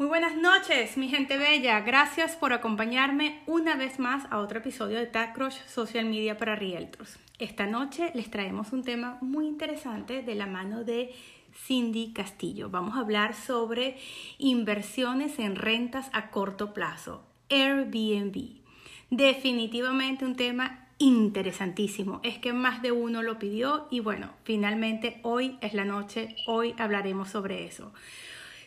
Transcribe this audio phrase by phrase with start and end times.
[0.00, 1.80] Muy buenas noches, mi gente bella.
[1.80, 7.18] Gracias por acompañarme una vez más a otro episodio de TechCrush Social Media para Realtors.
[7.38, 11.14] Esta noche les traemos un tema muy interesante de la mano de
[11.52, 12.70] Cindy Castillo.
[12.70, 13.98] Vamos a hablar sobre
[14.38, 18.62] inversiones en rentas a corto plazo, Airbnb.
[19.10, 22.20] Definitivamente un tema interesantísimo.
[22.22, 26.74] Es que más de uno lo pidió y bueno, finalmente hoy es la noche, hoy
[26.78, 27.92] hablaremos sobre eso.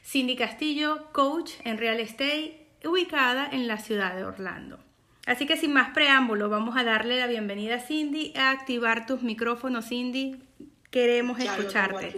[0.06, 4.78] Cindy Castillo, coach en real estate, ubicada en la ciudad de Orlando.
[5.26, 9.22] Así que sin más preámbulo, vamos a darle la bienvenida a Cindy, a activar tus
[9.22, 10.44] micrófonos, Cindy.
[10.92, 12.14] Queremos escucharte.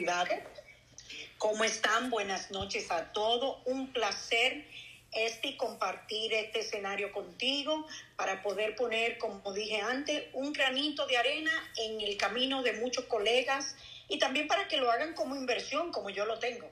[1.37, 2.09] ¿Cómo están?
[2.09, 3.57] Buenas noches a todos.
[3.65, 4.65] Un placer
[5.11, 7.85] este compartir este escenario contigo
[8.17, 13.05] para poder poner, como dije antes, un granito de arena en el camino de muchos
[13.05, 13.75] colegas
[14.09, 16.69] y también para que lo hagan como inversión, como yo lo tengo.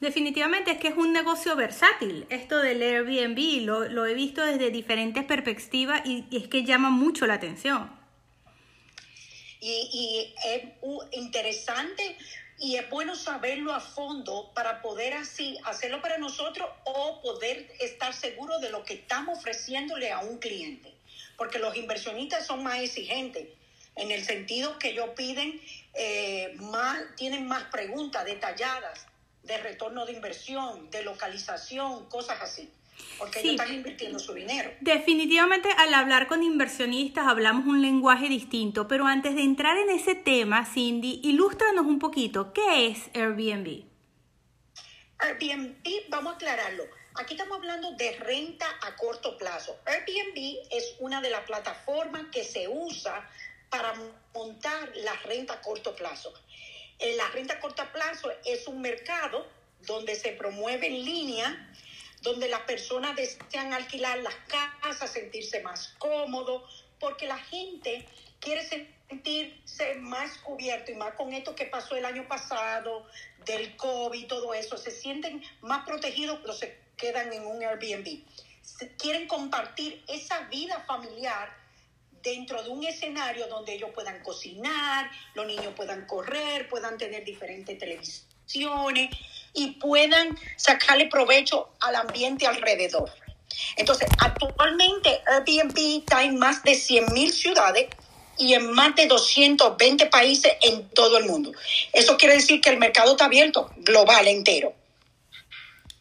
[0.00, 2.26] Definitivamente es que es un negocio versátil.
[2.30, 7.26] Esto del Airbnb lo, lo he visto desde diferentes perspectivas y, es que llama mucho
[7.26, 7.90] la atención.
[9.60, 10.62] Y, y es
[11.12, 12.16] interesante
[12.58, 18.14] y es bueno saberlo a fondo para poder así hacerlo para nosotros o poder estar
[18.14, 20.94] seguro de lo que estamos ofreciéndole a un cliente.
[21.36, 23.48] Porque los inversionistas son más exigentes
[23.96, 25.60] en el sentido que ellos piden
[25.92, 29.09] eh, más, tienen más preguntas detalladas
[29.42, 32.70] de retorno de inversión, de localización, cosas así.
[33.18, 34.70] Porque ellos están invirtiendo su dinero.
[34.80, 40.14] Definitivamente al hablar con inversionistas hablamos un lenguaje distinto, pero antes de entrar en ese
[40.14, 43.84] tema, Cindy, ilústranos un poquito, ¿qué es Airbnb?
[45.18, 46.84] Airbnb, vamos a aclararlo.
[47.14, 49.78] Aquí estamos hablando de renta a corto plazo.
[49.86, 53.28] Airbnb es una de las plataformas que se usa
[53.68, 53.94] para
[54.34, 56.32] montar la renta a corto plazo.
[57.00, 59.46] La renta a corto plazo es un mercado
[59.86, 61.72] donde se promueve en línea,
[62.22, 66.68] donde las personas desean alquilar las casas, sentirse más cómodo,
[66.98, 68.06] porque la gente
[68.40, 73.06] quiere sentirse más cubierto y más con esto que pasó el año pasado,
[73.46, 78.22] del COVID, todo eso, se sienten más protegidos, pero se quedan en un Airbnb.
[78.98, 81.59] Quieren compartir esa vida familiar
[82.22, 87.78] dentro de un escenario donde ellos puedan cocinar, los niños puedan correr, puedan tener diferentes
[87.78, 89.10] televisiones
[89.52, 93.10] y puedan sacarle provecho al ambiente alrededor.
[93.76, 97.88] Entonces, actualmente Airbnb está en más de 100 mil ciudades
[98.38, 101.52] y en más de 220 países en todo el mundo.
[101.92, 104.74] Eso quiere decir que el mercado está abierto, global, entero.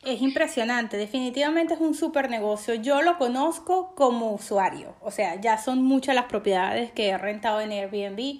[0.06, 2.74] Es impresionante, definitivamente es un super negocio.
[2.76, 7.60] Yo lo conozco como usuario, o sea, ya son muchas las propiedades que he rentado
[7.60, 8.40] en Airbnb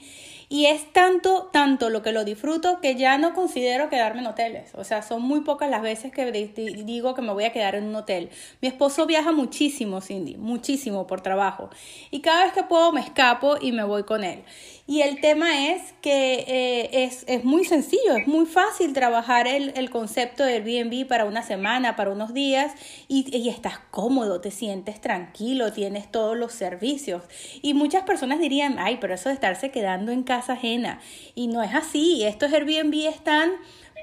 [0.52, 4.72] y es tanto, tanto lo que lo disfruto que ya no considero quedarme en hoteles.
[4.74, 7.86] O sea, son muy pocas las veces que digo que me voy a quedar en
[7.86, 8.32] un hotel.
[8.60, 11.70] Mi esposo viaja muchísimo, Cindy, muchísimo por trabajo.
[12.10, 14.44] Y cada vez que puedo me escapo y me voy con él.
[14.88, 19.72] Y el tema es que eh, es, es, muy sencillo, es muy fácil trabajar el,
[19.76, 22.74] el, concepto de Airbnb para una semana, para unos días,
[23.08, 27.22] y, y, estás cómodo, te sientes tranquilo, tienes todos los servicios.
[27.62, 31.02] Y muchas personas dirían, ay, pero eso de estarse quedando en casa ajena.
[31.36, 33.52] Y no es así, estos Airbnb están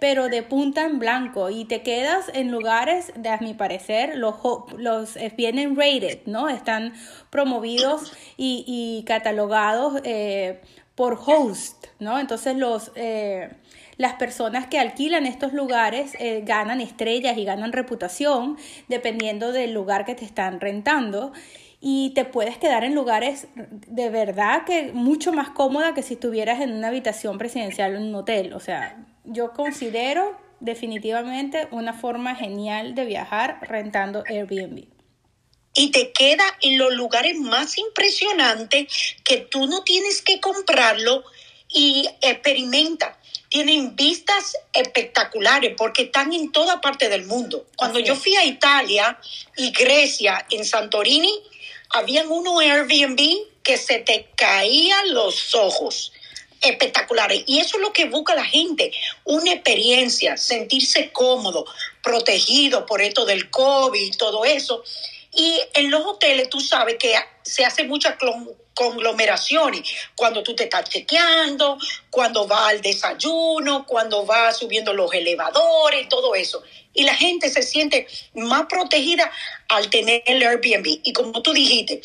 [0.00, 4.36] pero de punta en blanco y te quedas en lugares, de, a mi parecer, los,
[4.76, 6.48] los eh, vienen rated, ¿no?
[6.48, 6.92] Están
[7.30, 10.60] promovidos y, catalogados eh,
[10.94, 12.18] por host, ¿no?
[12.18, 12.92] Entonces los...
[12.94, 13.50] Eh,
[13.98, 18.58] las personas que alquilan estos lugares ganan estrellas y ganan reputación
[18.88, 21.32] dependiendo del lugar que te están rentando
[21.88, 26.60] y te puedes quedar en lugares de verdad que mucho más cómoda que si estuvieras
[26.60, 28.54] en una habitación presidencial en un hotel.
[28.54, 34.88] O sea, yo considero definitivamente una forma genial de viajar rentando Airbnb.
[35.74, 38.92] Y te queda en los lugares más impresionantes
[39.22, 41.22] que tú no tienes que comprarlo
[41.68, 43.16] y experimenta.
[43.48, 47.64] Tienen vistas espectaculares porque están en toda parte del mundo.
[47.76, 49.20] Cuando yo fui a Italia
[49.56, 51.30] y Grecia, en Santorini,
[51.90, 53.20] habían unos Airbnb
[53.62, 56.12] que se te caían los ojos
[56.60, 57.44] espectaculares.
[57.46, 58.92] Y eso es lo que busca la gente,
[59.24, 61.66] una experiencia, sentirse cómodo,
[62.02, 64.82] protegido por esto del COVID y todo eso.
[65.36, 68.16] Y en los hoteles tú sabes que se hace muchas
[68.72, 69.82] conglomeraciones,
[70.14, 71.78] cuando tú te estás chequeando,
[72.10, 76.62] cuando va al desayuno, cuando va subiendo los elevadores, todo eso.
[76.94, 79.30] Y la gente se siente más protegida
[79.68, 81.00] al tener el Airbnb.
[81.04, 82.00] Y como tú dijiste,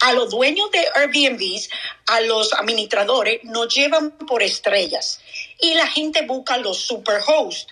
[0.00, 1.68] a los dueños de Airbnbs,
[2.06, 5.20] a los administradores, nos llevan por estrellas.
[5.60, 7.66] Y la gente busca los superhosts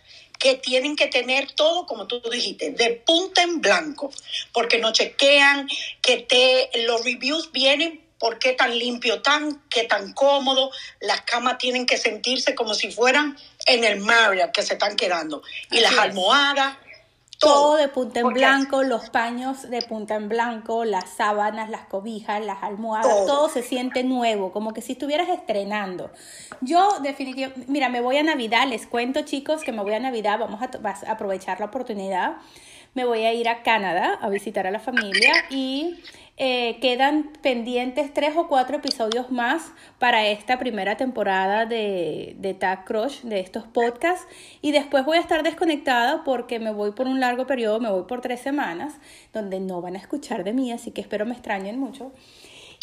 [0.45, 4.13] que tienen que tener todo, como tú dijiste, de punta en blanco,
[4.53, 5.67] porque no chequean
[6.03, 10.71] que te, los reviews vienen por qué tan limpio tan, qué tan cómodo,
[11.01, 15.43] las camas tienen que sentirse como si fueran en el Marriott que se están quedando,
[15.71, 16.77] y las almohadas,
[17.45, 22.45] todo de punta en blanco, los paños de punta en blanco, las sábanas, las cobijas,
[22.45, 23.49] las almohadas, todo.
[23.49, 26.11] se siente nuevo, como que si estuvieras estrenando.
[26.61, 30.39] Yo definitivamente, mira, me voy a Navidad, les cuento chicos que me voy a Navidad,
[30.39, 30.71] vamos a,
[31.09, 32.37] a aprovechar la oportunidad.
[32.95, 36.01] Me voy a ir a Canadá a visitar a la familia y
[36.37, 42.85] eh, quedan pendientes tres o cuatro episodios más para esta primera temporada de, de Tag
[42.85, 44.27] Crush, de estos podcasts.
[44.61, 48.05] Y después voy a estar desconectada porque me voy por un largo periodo, me voy
[48.05, 48.95] por tres semanas,
[49.33, 52.13] donde no van a escuchar de mí, así que espero me extrañen mucho.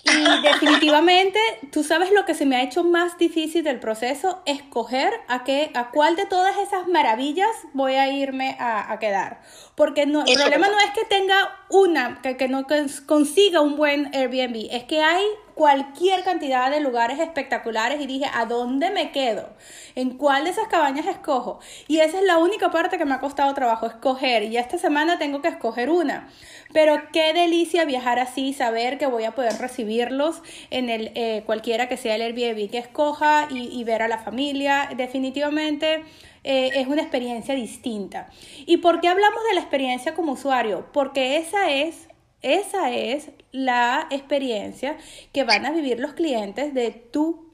[0.04, 1.40] Y definitivamente,
[1.72, 5.72] tú sabes lo que se me ha hecho más difícil del proceso, escoger a qué,
[5.74, 9.42] a cuál de todas esas maravillas voy a irme a, quedar.
[9.76, 12.66] Porque no, el problema no es que tenga una, que, que no
[13.06, 15.24] consiga un buen Airbnb, es que hay
[15.62, 19.48] cualquier cantidad de lugares espectaculares y dije, ¿a dónde me quedo?
[19.94, 21.60] ¿En cuál de esas cabañas escojo?
[21.88, 24.42] Y esa es la única parte que me ha costado trabajo, escoger.
[24.42, 26.28] Y esta semana tengo que escoger una.
[26.74, 30.42] Pero qué delicia viajar así, saber que voy a poder recibirlos
[30.72, 34.90] en el eh, cualquiera que sea el Airbnb que escoja y, ver a la familia.
[34.98, 36.04] Definitivamente
[36.44, 38.32] eh, es una experiencia distinta.
[38.66, 40.88] ¿Y por qué hablamos de la experiencia como usuario?
[40.92, 42.08] Porque esa es
[42.42, 44.98] esa es la experiencia
[45.32, 47.52] que van a vivir los clientes de tu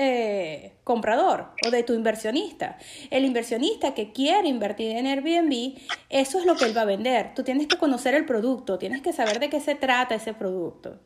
[0.00, 2.78] eh, comprador o de tu inversionista.
[3.10, 5.76] El inversionista que quiere invertir en Airbnb,
[6.08, 7.34] eso es lo que él va a vender.
[7.34, 11.00] Tú tienes que conocer el producto, tienes que saber de qué se trata ese producto.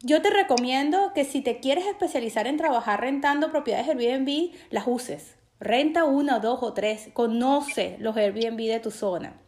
[0.00, 5.36] Yo te recomiendo que si te quieres especializar en trabajar rentando propiedades Airbnb, las uses.
[5.60, 7.10] Renta una, dos o tres.
[7.12, 9.41] Conoce los Airbnb de tu zona.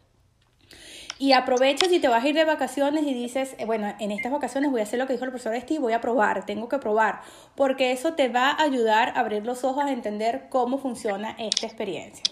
[1.19, 4.33] Y aprovechas y te vas a ir de vacaciones y dices, eh, bueno, en estas
[4.33, 6.79] vacaciones voy a hacer lo que dijo el profesor Steve, voy a probar, tengo que
[6.79, 7.23] probar,
[7.55, 11.67] porque eso te va a ayudar a abrir los ojos a entender cómo funciona esta
[11.67, 12.25] experiencia.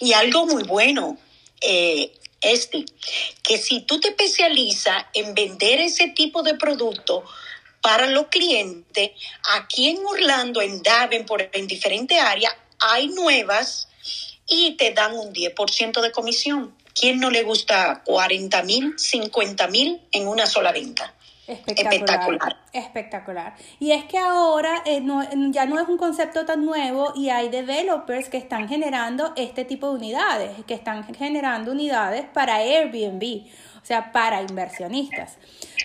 [0.00, 1.18] Y algo muy bueno,
[1.60, 2.84] eh, este,
[3.42, 7.24] que si tú te especializas en vender ese tipo de producto
[7.80, 9.10] para los clientes,
[9.54, 13.88] aquí en Orlando, en Davenport, en diferentes áreas, hay nuevas
[14.48, 16.74] y te dan un 10% de comisión.
[16.94, 21.12] ¿Quién no le gusta 40 mil, 50 mil en una sola venta?
[21.46, 23.54] Espectacular, espectacular.
[23.78, 25.02] Y es que ahora eh,
[25.50, 29.90] ya no es un concepto tan nuevo y hay developers que están generando este tipo
[29.90, 33.44] de unidades, que están generando unidades para Airbnb,
[33.84, 35.36] o sea, para inversionistas.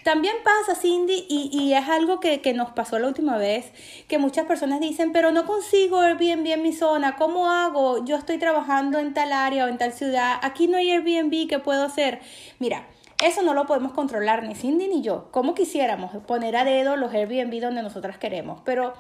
[0.06, 3.74] También pasa, Cindy, y, y es algo que, que, nos pasó la última vez,
[4.08, 8.06] que muchas personas dicen, pero no consigo Airbnb en mi zona, ¿cómo hago?
[8.06, 11.60] Yo estoy trabajando en tal área o en tal ciudad, aquí no hay Airbnb, ¿qué
[11.60, 12.22] puedo hacer?
[12.58, 12.88] Mira,
[13.22, 15.30] eso no lo podemos controlar ni Cindy ni yo.
[15.32, 18.62] Como quisiéramos poner a dedo los Airbnb donde nosotras queremos.
[18.64, 18.94] Pero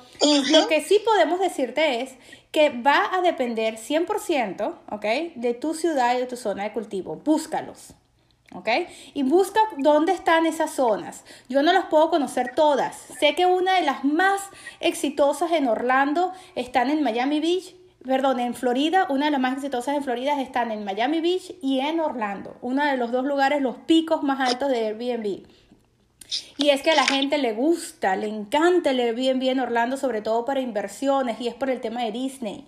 [0.51, 2.15] lo que sí podemos decirte es
[2.51, 5.05] que va a depender 100%, ¿ok?
[5.35, 7.15] De tu ciudad y de tu zona de cultivo.
[7.15, 7.93] Búscalos.
[8.53, 8.69] ¿Ok?
[9.13, 11.23] Y busca dónde están esas zonas.
[11.47, 12.95] Yo no las puedo conocer todas.
[13.19, 14.41] Sé que una de las más
[14.79, 19.95] exitosas en Orlando están en Miami Beach, perdón, en Florida, una de las más exitosas
[19.95, 23.77] en Florida están en Miami Beach y en Orlando, uno de los dos lugares, los
[23.77, 25.43] picos más altos de Airbnb.
[26.57, 30.21] Y es que a la gente le gusta, le encanta el Airbnb en Orlando, sobre
[30.21, 32.65] todo para inversiones, y es por el tema de Disney.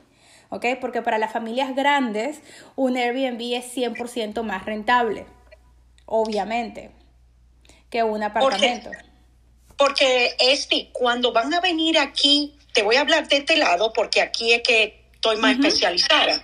[0.50, 0.66] ¿Ok?
[0.82, 2.42] Porque para las familias grandes,
[2.76, 5.26] un Airbnb es 100% más rentable,
[6.12, 6.92] obviamente,
[7.90, 8.90] que un apartamento.
[9.78, 14.22] Porque, porque cuando van a venir aquí, te voy a hablar de este lado, porque
[14.22, 16.44] aquí es que estoy más especializada.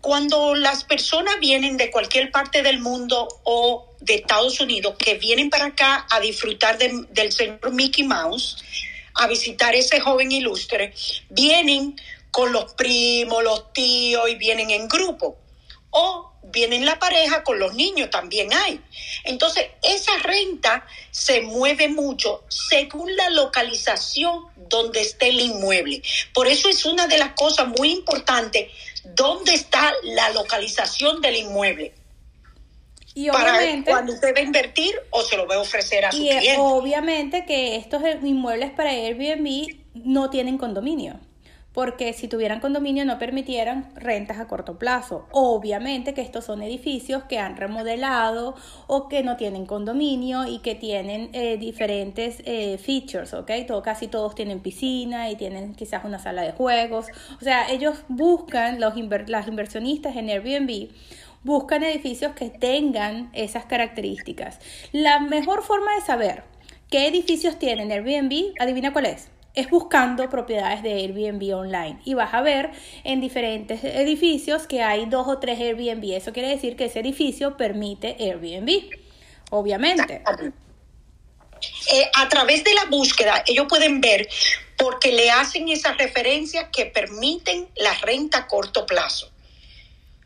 [0.00, 5.50] Cuando las personas vienen de cualquier parte del mundo o de Estados Unidos que vienen
[5.50, 8.56] para acá a disfrutar del señor Mickey Mouse,
[9.14, 10.94] a visitar ese joven ilustre,
[11.28, 11.96] vienen
[12.30, 15.41] con los primos, los tíos y vienen en grupo.
[15.92, 18.80] O vienen la pareja con los niños, también hay.
[19.24, 26.02] Entonces, esa renta se mueve mucho según la localización donde esté el inmueble.
[26.34, 28.70] Por eso es una de las cosas muy importantes,
[29.04, 31.94] dónde está la localización del inmueble.
[33.14, 36.12] Y obviamente, para cuando usted va a invertir o se lo va a ofrecer a
[36.12, 36.54] su cliente.
[36.54, 41.20] Y obviamente que estos inmuebles para Airbnb no tienen condominio
[41.72, 45.26] porque si tuvieran condominio no permitieran rentas a corto plazo.
[45.30, 48.54] Obviamente que estos son edificios que han remodelado
[48.86, 53.50] o que no tienen condominio y que tienen eh, diferentes eh, features, ¿ok?
[53.66, 57.06] Todo, casi todos tienen piscina y tienen quizás una sala de juegos.
[57.40, 58.94] O sea, ellos buscan, los
[59.26, 60.90] las inversionistas en Airbnb,
[61.42, 64.58] buscan edificios que tengan esas características.
[64.92, 66.44] La mejor forma de saber
[66.90, 72.32] qué edificios tienen Airbnb, adivina cuál es es buscando propiedades de Airbnb online y vas
[72.32, 72.70] a ver
[73.04, 76.04] en diferentes edificios que hay dos o tres Airbnb.
[76.14, 78.90] Eso quiere decir que ese edificio permite Airbnb,
[79.50, 80.22] obviamente.
[81.92, 84.28] Eh, a través de la búsqueda, ellos pueden ver
[84.76, 89.31] porque le hacen esas referencias que permiten la renta a corto plazo.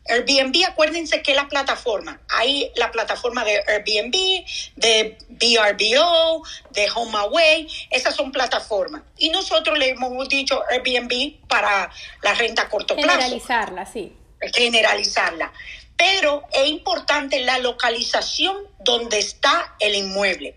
[0.09, 2.19] Airbnb, acuérdense que la plataforma.
[2.29, 4.45] Hay la plataforma de Airbnb,
[4.75, 7.67] de VRBO, de HomeAway.
[7.91, 9.03] Esas son plataformas.
[9.17, 13.09] Y nosotros le hemos dicho Airbnb para la renta a corto plazo.
[13.09, 14.13] Generalizarla, sí.
[14.53, 15.51] Generalizarla.
[15.95, 20.55] Pero es importante la localización donde está el inmueble.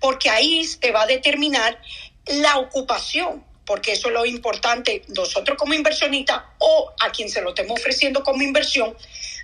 [0.00, 1.80] Porque ahí se va a determinar
[2.26, 7.50] la ocupación porque eso es lo importante, nosotros como inversionistas o a quien se lo
[7.50, 8.96] estemos ofreciendo como inversión,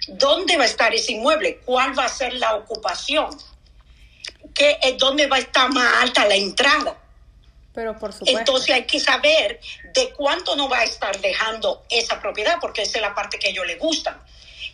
[0.09, 1.59] ¿dónde va a estar ese inmueble?
[1.59, 3.28] ¿Cuál va a ser la ocupación?
[4.54, 6.97] ¿Qué, es ¿Dónde va a estar más alta la entrada?
[7.75, 8.38] Pero por supuesto.
[8.38, 9.61] Entonces hay que saber
[9.93, 13.49] de cuánto nos va a estar dejando esa propiedad, porque esa es la parte que
[13.49, 14.19] a ellos les gustan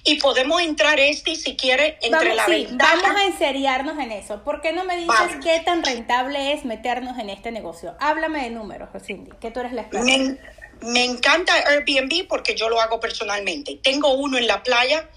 [0.04, 4.42] y podemos entrar este si quiere entre la sí, Vamos a enseriarnos en eso.
[4.42, 7.96] ¿Por qué no me dices qué tan rentable es meternos en este negocio?
[8.00, 10.06] Háblame de números, Cindy, que tú eres la experta.
[10.06, 10.38] Me,
[10.82, 13.78] me encanta Airbnb porque yo lo hago personalmente.
[13.82, 15.08] Tengo uno en la playa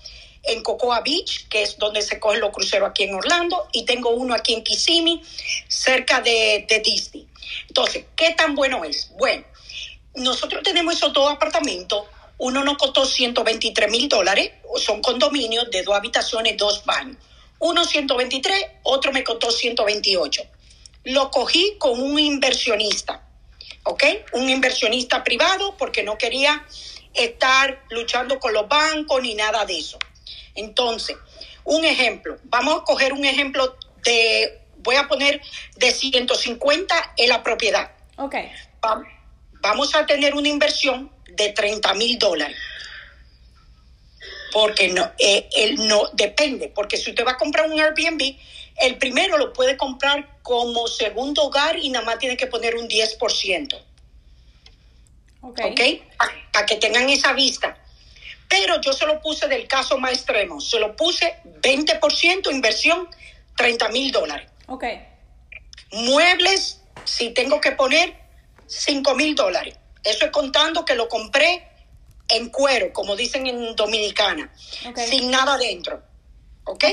[0.43, 4.09] en Cocoa Beach, que es donde se cogen los cruceros aquí en Orlando, y tengo
[4.09, 5.21] uno aquí en Kissimmee,
[5.67, 7.27] cerca de, de Disney.
[7.67, 9.11] Entonces, ¿qué tan bueno es?
[9.17, 9.45] Bueno,
[10.15, 12.05] nosotros tenemos esos dos apartamentos
[12.37, 17.17] uno nos costó 123 mil dólares, son condominios de dos habitaciones, dos baños.
[17.59, 20.41] Uno 123, otro me costó 128.
[21.05, 23.25] Lo cogí con un inversionista,
[23.83, 24.03] ¿ok?
[24.33, 26.65] Un inversionista privado porque no quería
[27.13, 29.97] estar luchando con los bancos ni nada de eso.
[30.55, 31.15] Entonces,
[31.63, 35.41] un ejemplo, vamos a coger un ejemplo de, voy a poner
[35.77, 37.91] de 150 en la propiedad.
[38.17, 38.35] Ok.
[39.61, 42.57] Vamos a tener una inversión de 30 mil dólares.
[44.51, 48.37] Porque no, eh, él no depende, porque si usted va a comprar un Airbnb,
[48.77, 52.87] el primero lo puede comprar como segundo hogar y nada más tiene que poner un
[52.87, 53.81] 10%.
[55.41, 55.59] Ok.
[55.71, 56.07] okay?
[56.51, 57.77] Para que tengan esa vista.
[58.47, 60.61] Pero yo se lo puse del caso más extremo.
[60.61, 63.09] Se lo puse 20% inversión,
[63.57, 64.49] 30 mil dólares.
[64.67, 64.85] Ok.
[65.91, 68.15] Muebles, si tengo que poner
[68.67, 69.75] 5 mil dólares.
[70.03, 71.67] Eso es contando que lo compré
[72.29, 74.51] en cuero, como dicen en Dominicana,
[75.07, 76.01] sin nada dentro.
[76.65, 76.85] ¿Ok?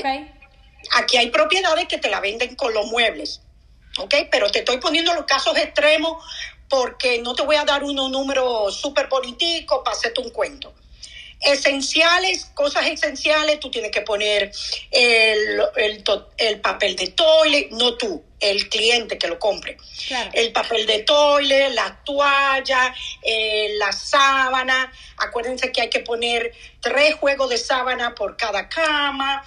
[0.93, 3.41] Aquí hay propiedades que te la venden con los muebles.
[3.97, 4.15] ¿Ok?
[4.31, 6.23] Pero te estoy poniendo los casos extremos
[6.69, 10.73] porque no te voy a dar unos números súper boniticos para hacerte un cuento
[11.41, 14.51] esenciales, cosas esenciales, tú tienes que poner
[14.91, 15.61] el,
[16.37, 19.77] el, papel de toilet, no tú, el cliente que lo compre.
[20.33, 24.91] El papel de toilet, la toalla, eh, la sábana.
[25.17, 29.43] Acuérdense que hay que poner tres juegos de sábana por cada cama.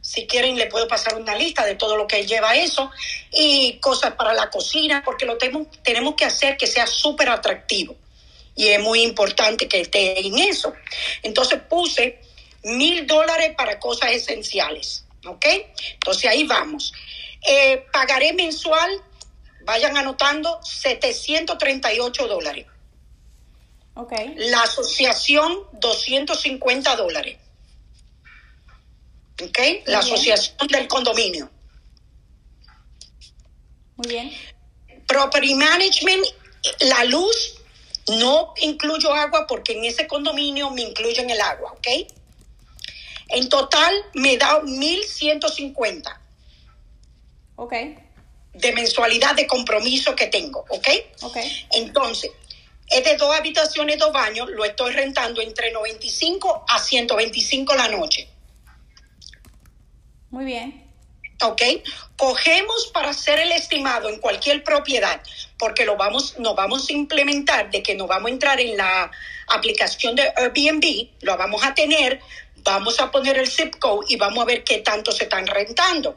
[0.00, 2.90] Si quieren, le puedo pasar una lista de todo lo que lleva eso.
[3.32, 7.96] Y cosas para la cocina, porque lo tenemos, tenemos que hacer que sea súper atractivo
[8.56, 10.72] y es muy importante que esté en eso.
[11.22, 12.18] Entonces puse
[12.64, 15.46] mil dólares para cosas esenciales, ¿ok?
[15.92, 16.92] Entonces ahí vamos.
[17.46, 18.90] Eh, pagaré mensual,
[19.62, 22.66] vayan anotando, 738 dólares.
[23.94, 24.12] Ok.
[24.36, 27.38] La asociación, 250 dólares.
[29.42, 29.58] ¿Ok?
[29.84, 31.50] la asociación del condominio.
[33.96, 34.32] Muy bien.
[35.06, 36.24] Property Management,
[36.80, 37.54] la luz,
[38.18, 41.86] no incluyo agua porque en ese condominio me incluyen el agua, ¿ok?
[43.28, 46.18] En total me da 1.150.
[47.56, 47.72] Ok.
[48.52, 50.88] De mensualidad de compromiso que tengo, ¿ok?
[51.22, 51.36] Ok.
[51.72, 52.30] Entonces,
[52.88, 58.28] es de dos habitaciones, dos baños, lo estoy rentando entre 95 a 125 la noche.
[60.30, 60.86] Muy bien.
[61.42, 61.62] ¿ok?
[62.16, 65.20] Cogemos para hacer el estimado en cualquier propiedad,
[65.58, 69.10] porque lo vamos, nos vamos a implementar de que nos vamos a entrar en la
[69.48, 72.20] aplicación de Airbnb, lo vamos a tener,
[72.66, 76.14] vamos a poner el zip code y vamos a ver qué tanto se están rentando.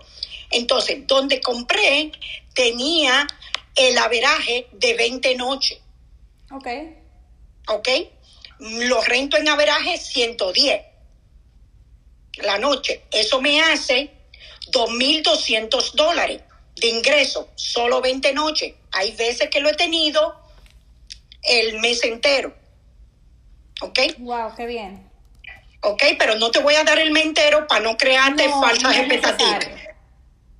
[0.52, 2.12] Entonces, donde compré
[2.54, 3.26] tenía
[3.76, 5.80] el averaje de 20 noches.
[6.52, 6.68] Ok.
[7.70, 7.90] ¿ok?
[8.60, 10.82] Lo rento en averaje 110
[12.44, 13.04] la noche.
[13.12, 14.12] Eso me hace
[14.72, 16.42] 2.200 dólares
[16.76, 18.74] de ingreso, solo 20 noches.
[18.92, 20.36] Hay veces que lo he tenido
[21.44, 22.54] el mes entero.
[23.82, 24.00] ¿Ok?
[24.20, 25.09] Wow, qué bien.
[25.82, 26.04] ¿Ok?
[26.18, 29.68] Pero no te voy a dar el mes entero para no crearte falsas expectativas.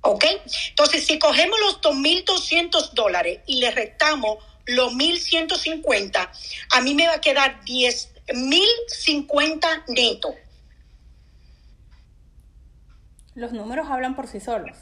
[0.02, 0.24] ¿Ok?
[0.70, 6.30] Entonces, si cogemos los 2.200 dólares y le restamos los 1.150,
[6.70, 10.34] a mí me va a quedar 10.050 netos.
[13.34, 14.78] Los números hablan por sí solos.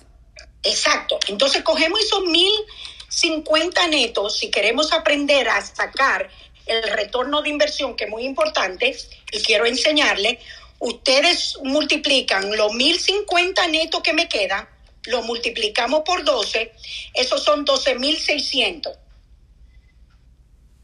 [0.63, 1.19] Exacto.
[1.29, 6.31] Entonces, cogemos esos 1.050 netos si queremos aprender a sacar
[6.69, 8.97] el retorno de inversión, que es muy importante,
[9.33, 10.39] y quiero enseñarle,
[10.79, 14.69] ustedes multiplican los 1.050 netos que me quedan
[15.09, 16.73] lo multiplicamos por 12,
[17.15, 18.97] esos son 12.600.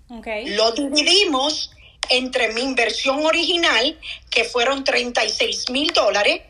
[0.09, 0.49] Okay.
[0.49, 1.71] Lo dividimos
[2.09, 3.99] entre mi inversión original,
[4.31, 6.43] que fueron 36 mil dólares.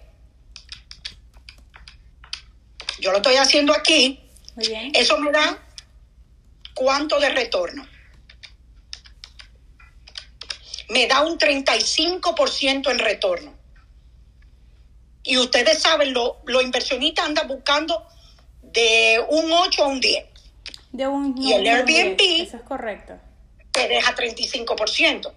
[2.99, 4.21] Yo lo estoy haciendo aquí.
[4.55, 4.93] Muy bien.
[4.95, 5.63] Eso me da
[6.75, 7.87] cuánto de retorno.
[10.95, 13.55] Me da un 35% en retorno.
[15.23, 18.07] Y ustedes saben, los lo inversionistas andan buscando
[18.63, 20.25] de un 8 a un 10.
[20.93, 23.15] De un, y el Airbnb eso es correcto.
[23.73, 25.33] te deja 35%.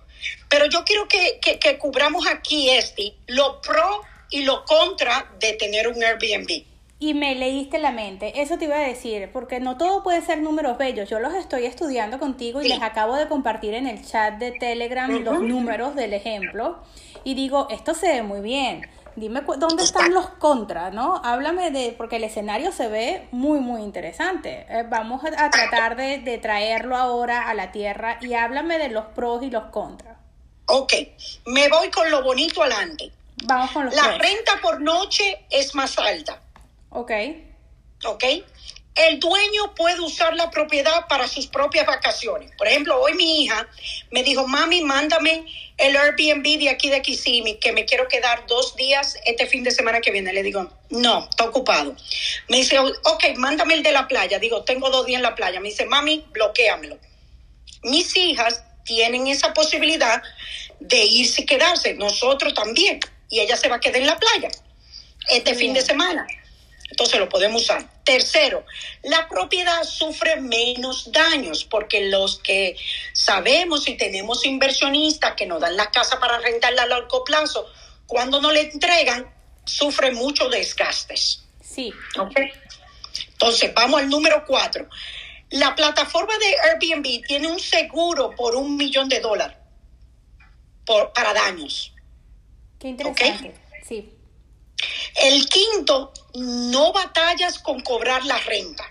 [0.48, 5.54] Pero yo quiero que, que, que cubramos aquí este, lo pro y lo contra de
[5.54, 6.64] tener un Airbnb.
[7.00, 10.42] Y me leíste la mente, eso te iba a decir, porque no todo puede ser
[10.42, 11.08] números bellos.
[11.08, 12.70] Yo los estoy estudiando contigo y Sí.
[12.70, 16.80] les acabo de compartir en el chat de Telegram los números del ejemplo.
[17.24, 18.90] Y digo, esto se ve muy bien.
[19.16, 21.22] Dime dónde están los contras, ¿no?
[21.24, 24.66] Háblame de, porque el escenario se ve muy, muy interesante.
[24.70, 28.90] Eh, vamos a, a tratar de, de traerlo ahora a la tierra y háblame de
[28.90, 30.18] los pros y los contras.
[30.66, 30.94] Ok,
[31.46, 33.12] me voy con lo bonito adelante.
[33.46, 34.18] Vamos con los La pros.
[34.20, 36.40] renta por noche es más alta,
[36.90, 37.12] Ok,
[38.06, 38.24] ¿ok?
[38.98, 42.52] El dueño puede usar la propiedad para sus propias vacaciones.
[42.58, 43.70] Por ejemplo, hoy mi hija
[44.10, 45.46] me dijo, mami, mándame
[45.78, 49.70] el Airbnb de aquí de Kissimmee, que me quiero quedar dos días este fin de
[49.70, 50.34] semana que viene.
[50.34, 51.96] Le digo, no, está ocupado.
[52.50, 54.40] Me dice, ok, mándame el de la playa.
[54.40, 55.60] Digo, tengo dos días en la playa.
[55.60, 56.98] Me dice, mami, bloqueamelo.
[57.84, 60.24] Mis hijas tienen esa posibilidad
[60.80, 61.94] de irse y quedarse.
[61.94, 63.00] Nosotros también.
[63.30, 64.50] Y ella se va a quedar en la playa
[65.30, 66.26] este fin de semana.
[66.90, 67.86] Entonces lo podemos usar.
[68.04, 68.66] Tercero,
[69.04, 72.78] la propiedad sufre menos daños porque los que
[73.14, 77.70] sabemos y tenemos inversionistas que nos dan la casa para rentarla a largo plazo,
[78.06, 79.30] cuando no le entregan,
[79.66, 81.44] sufre muchos desgastes.
[81.62, 82.40] sí, ¿ok?
[83.32, 84.88] Entonces, vamos al número cuatro.
[85.52, 89.58] La plataforma de Airbnb tiene un seguro por un millón de dólares
[90.86, 91.94] por, para daños.
[92.80, 93.54] qué interesante.
[93.88, 94.12] Sí,
[95.16, 98.84] El quinto, no batallas con cobrar la renta.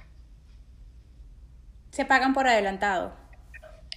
[1.92, 3.16] se pagan por adelantado.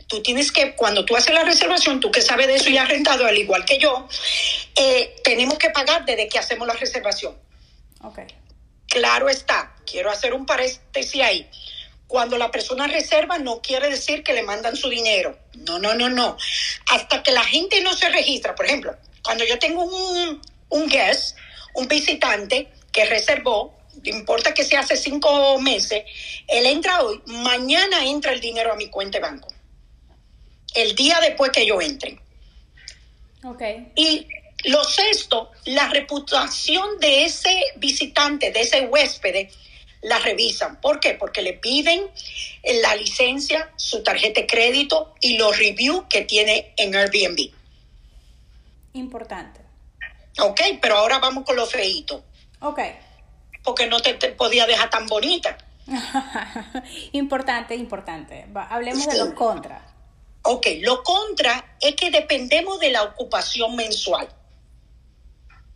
[0.08, 2.88] Tú tienes que, cuando tú haces la reservación, tú que sabes de eso y has
[2.88, 4.08] rentado, al igual que yo,
[4.76, 7.36] eh, tenemos que pagar desde que hacemos la reservación.
[8.02, 8.20] Ok.
[8.88, 11.50] Claro está, quiero hacer un paréntesis ahí.
[12.08, 15.38] Cuando la persona reserva no quiere decir que le mandan su dinero.
[15.56, 16.38] No, no, no, no.
[16.92, 18.56] Hasta que la gente no se registra.
[18.56, 21.38] Por ejemplo, cuando yo tengo un, un guest,
[21.74, 26.04] un visitante que reservó, no importa que sea hace cinco meses,
[26.48, 29.48] él entra hoy, mañana entra el dinero a mi cuenta de banco.
[30.74, 32.20] El día después que yo entre.
[33.44, 33.62] Ok.
[33.96, 34.28] Y
[34.66, 39.50] lo sexto, la reputación de ese visitante, de ese huésped,
[40.02, 40.80] la revisan.
[40.80, 41.14] ¿Por qué?
[41.14, 42.08] Porque le piden
[42.82, 47.52] la licencia, su tarjeta de crédito y los reviews que tiene en Airbnb.
[48.94, 49.62] Importante.
[50.40, 52.24] Ok, pero ahora vamos con lo feíto,
[52.62, 52.80] Ok.
[53.64, 55.58] porque no te, te podía dejar tan bonita.
[57.12, 58.46] importante, importante.
[58.56, 59.82] Va, hablemos de los contras.
[60.44, 64.30] Ok, lo contra es que dependemos de la ocupación mensual.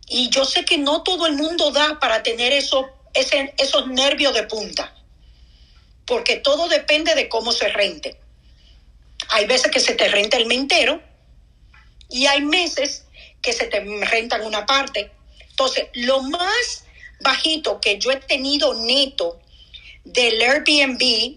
[0.08, 4.34] Y yo sé que no todo el mundo da para tener eso, ese- esos nervios
[4.34, 4.94] de punta,
[6.06, 8.18] porque todo depende de cómo se rente.
[9.30, 11.00] Hay veces que se te renta el mes entero
[12.08, 13.06] y hay meses
[13.40, 15.10] que se te rentan una parte.
[15.54, 16.84] Entonces, lo más
[17.20, 19.40] bajito que yo he tenido neto
[20.04, 21.36] del Airbnb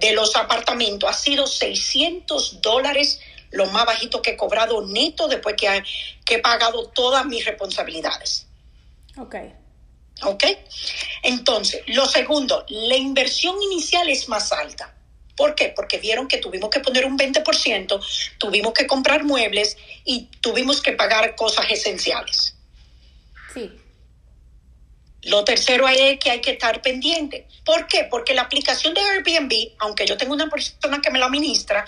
[0.00, 3.20] de los apartamentos ha sido 600 dólares,
[3.52, 5.84] lo más bajito que he cobrado neto después que, ha-
[6.24, 8.46] que he pagado todas mis responsabilidades.
[9.18, 9.36] Ok.
[10.24, 10.44] ¿Ok?
[11.22, 14.92] Entonces, lo segundo, la inversión inicial es más alta.
[15.36, 15.68] ¿Por qué?
[15.74, 18.00] Porque vieron que tuvimos que poner un 20%,
[18.38, 22.53] tuvimos que comprar muebles y tuvimos que pagar cosas esenciales.
[23.54, 23.70] Sí.
[25.22, 27.48] Lo tercero es que hay que estar pendiente.
[27.64, 28.04] ¿Por qué?
[28.04, 31.86] Porque la aplicación de Airbnb, aunque yo tengo una persona que me la administra,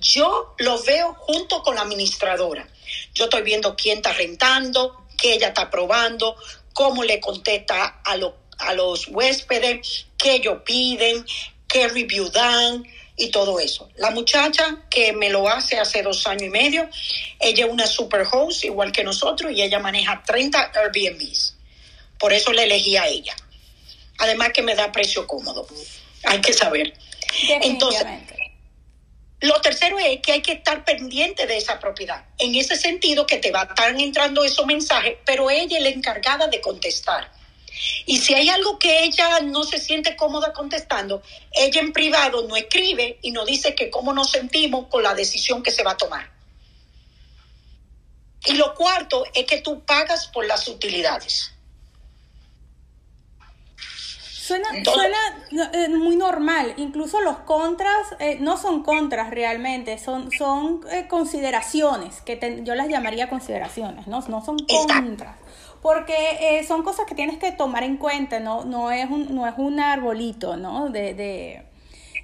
[0.00, 2.66] yo lo veo junto con la administradora.
[3.12, 6.36] Yo estoy viendo quién está rentando, qué ella está probando,
[6.72, 8.16] cómo le contesta a,
[8.58, 11.26] a los huéspedes, qué ellos piden,
[11.66, 12.86] qué review dan
[13.18, 13.90] y todo eso.
[13.96, 16.88] La muchacha que me lo hace hace dos años y medio,
[17.40, 21.56] ella es una super host igual que nosotros y ella maneja 30 Airbnbs.
[22.18, 23.34] Por eso le elegí a ella.
[24.18, 25.66] Además que me da precio cómodo.
[26.24, 26.94] Hay que saber.
[27.62, 28.04] Entonces,
[29.40, 32.24] lo tercero es que hay que estar pendiente de esa propiedad.
[32.38, 35.90] En ese sentido que te va a estar entrando esos mensajes, pero ella es la
[35.90, 37.30] encargada de contestar.
[38.06, 42.56] Y si hay algo que ella no se siente cómoda contestando, ella en privado no
[42.56, 45.96] escribe y no dice que cómo nos sentimos con la decisión que se va a
[45.96, 46.30] tomar.
[48.46, 51.52] Y lo cuarto es que tú pagas por las utilidades.
[54.48, 56.72] Suena, suena eh, muy normal.
[56.78, 62.88] Incluso los contras eh, no son contras realmente, son, son eh, consideraciones, que yo las
[62.88, 65.36] llamaría consideraciones, no, no son contras.
[65.82, 69.54] Porque son cosas que tienes que tomar en cuenta, no, no, es, un, no es
[69.56, 70.88] un arbolito ¿no?
[70.90, 71.62] de, de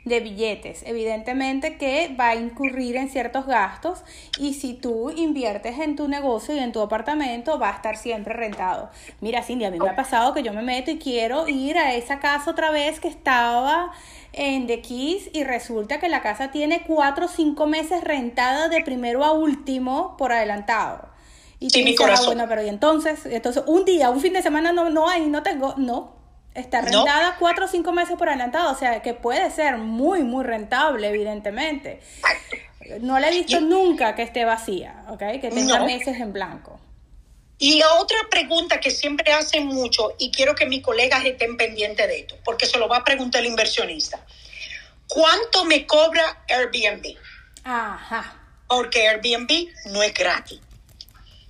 [0.05, 0.83] de billetes.
[0.87, 4.03] Evidentemente que va a incurrir en ciertos gastos
[4.39, 8.35] y si tú inviertes en tu negocio y en tu apartamento va a estar siempre
[8.35, 8.91] rentado.
[9.21, 11.95] Mira, Cindy, a mí me ha pasado que yo me meto y quiero ir a
[11.95, 13.93] esa casa otra vez que estaba
[14.33, 18.83] en The Keys y resulta que la casa tiene cuatro o cinco meses rentada de
[18.83, 21.14] primero a último por adelantado.
[21.61, 24.73] Y sí, mi ah, bueno, pero y entonces, entonces un día, un fin de semana
[24.73, 26.15] no, no hay, no tengo, no,
[26.55, 30.45] Está rentada cuatro o cinco meses por adelantado, o sea que puede ser muy, muy
[30.45, 32.01] rentable, evidentemente.
[33.01, 35.19] No la he visto nunca que esté vacía, ¿ok?
[35.41, 36.79] Que tenga meses en blanco.
[37.59, 42.21] Y otra pregunta que siempre hacen mucho, y quiero que mis colegas estén pendientes de
[42.21, 44.25] esto, porque se lo va a preguntar el inversionista.
[45.09, 47.17] ¿Cuánto me cobra Airbnb?
[47.65, 48.41] Ajá.
[48.69, 50.61] Porque Airbnb no es gratis.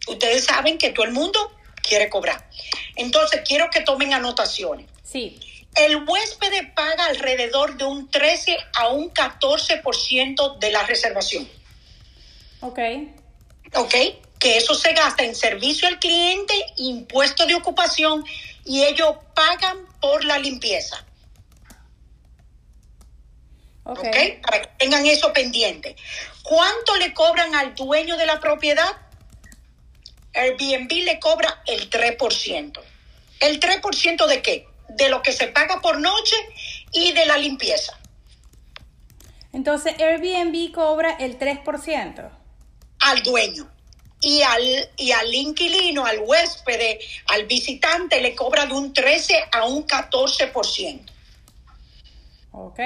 [0.06, 2.48] Ustedes saben que todo el mundo quiere cobrar.
[2.96, 4.86] Entonces, quiero que tomen anotaciones.
[5.02, 5.38] Sí.
[5.74, 11.48] El huésped paga alrededor de un 13 a un 14% de la reservación.
[12.60, 12.78] Ok.
[13.74, 13.94] Ok,
[14.38, 18.24] que eso se gasta en servicio al cliente, impuesto de ocupación
[18.64, 21.04] y ellos pagan por la limpieza.
[23.84, 24.06] Ok.
[24.42, 25.96] Para que tengan eso pendiente.
[26.42, 28.96] ¿Cuánto le cobran al dueño de la propiedad?
[30.34, 32.80] Airbnb le cobra el 3%.
[33.40, 34.66] ¿El 3% de qué?
[34.88, 36.36] de lo que se paga por noche
[36.92, 37.98] y de la limpieza.
[39.52, 42.30] Entonces Airbnb cobra el 3%.
[43.00, 43.70] Al dueño.
[44.20, 49.66] Y al, y al inquilino, al huésped, al visitante le cobra de un 13 a
[49.66, 51.00] un 14%.
[52.52, 52.80] Ok.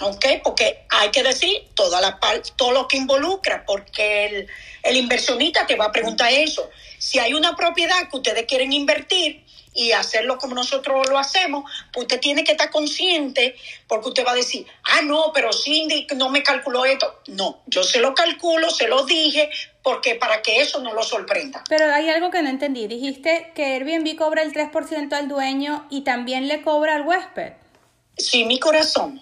[0.00, 2.18] Ok, porque hay que decir toda la
[2.56, 4.48] todo lo que involucra, porque el,
[4.82, 6.70] el inversionista te va a preguntar eso.
[6.98, 12.04] Si hay una propiedad que ustedes quieren invertir, y hacerlo como nosotros lo hacemos, pues
[12.04, 13.54] usted tiene que estar consciente
[13.86, 17.20] porque usted va a decir, ah, no, pero Cindy no me calculó esto.
[17.28, 19.50] No, yo se lo calculo, se lo dije,
[19.82, 21.62] porque para que eso no lo sorprenda.
[21.68, 22.86] Pero hay algo que no entendí.
[22.88, 27.52] Dijiste que Airbnb cobra el 3% al dueño y también le cobra al huésped.
[28.16, 29.20] Sí, mi corazón.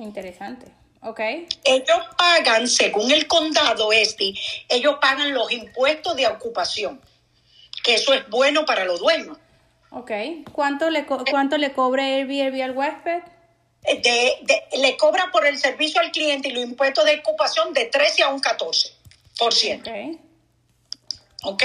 [0.00, 0.66] Interesante.
[1.02, 1.20] Ok.
[1.64, 4.34] Ellos pagan, según el condado este,
[4.68, 7.00] ellos pagan los impuestos de ocupación,
[7.84, 9.38] que eso es bueno para los dueños.
[9.90, 10.10] Ok.
[10.52, 13.22] ¿Cuánto le, cuánto le cobra Airbnb al huésped?
[14.02, 18.24] De, le cobra por el servicio al cliente y los impuestos de ocupación de 13
[18.24, 18.96] a un 14%.
[19.80, 20.20] Ok.
[21.44, 21.62] ¿Ok?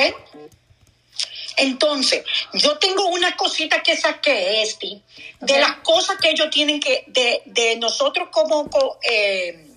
[1.57, 5.01] Entonces, yo tengo una cosita que saqué, este,
[5.39, 8.69] de las cosas que ellos tienen que, de, de nosotros como
[9.01, 9.67] eh,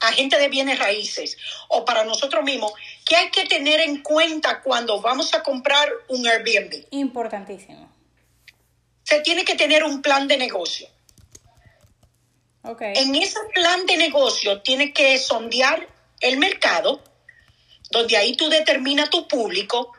[0.00, 1.36] agentes de bienes raíces
[1.68, 2.72] o para nosotros mismos,
[3.04, 6.86] que hay que tener en cuenta cuando vamos a comprar un Airbnb.
[6.90, 7.92] Importantísimo
[9.02, 10.88] se tiene que tener un plan de negocio.
[12.62, 12.94] Okay.
[12.96, 15.86] En ese plan de negocio tiene que sondear
[16.20, 17.02] el mercado,
[17.90, 19.91] donde ahí tú determinas tu público,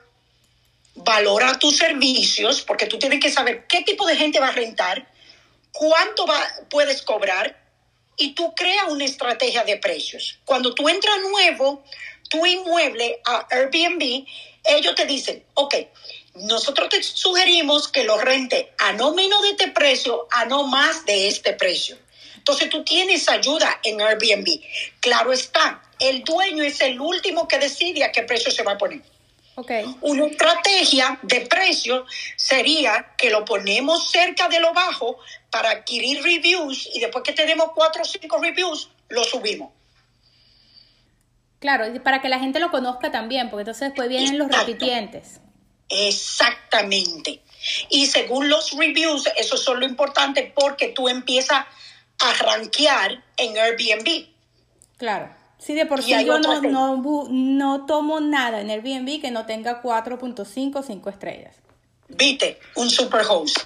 [0.96, 5.08] valora tus servicios, porque tú tienes que saber qué tipo de gente va a rentar,
[5.72, 7.62] cuánto va, puedes cobrar,
[8.18, 10.40] y tú creas una estrategia de precios.
[10.46, 11.84] Cuando tú entras nuevo,
[12.30, 14.26] tu inmueble a Airbnb,
[14.66, 15.76] ellos te dicen, ok,
[16.36, 21.06] nosotros te sugerimos que lo rente a no menos de este precio, a no más
[21.06, 21.98] de este precio.
[22.38, 24.48] Entonces tú tienes ayuda en Airbnb.
[25.00, 28.78] Claro está, el dueño es el último que decide a qué precio se va a
[28.78, 29.02] poner.
[29.56, 29.86] Okay.
[30.02, 35.20] Una estrategia de precio sería que lo ponemos cerca de lo bajo
[35.52, 39.72] para adquirir reviews y después que tenemos cuatro o cinco reviews, lo subimos.
[41.60, 45.40] Claro, para que la gente lo conozca también, porque entonces después vienen los repitientes.
[45.88, 47.42] Exactamente.
[47.90, 51.66] Y según los reviews, eso es lo importante porque tú empiezas
[52.20, 54.28] a rankear en Airbnb.
[54.98, 55.43] Claro.
[55.64, 59.82] Sí, de por sí yo no, no, no, tomo nada en Airbnb que no tenga
[59.82, 61.56] 4.5 o 5 estrellas.
[62.10, 63.60] Viste, un super host.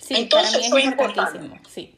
[0.00, 1.60] Sí, Entonces, para mí es importantísimo.
[1.68, 1.94] Sí.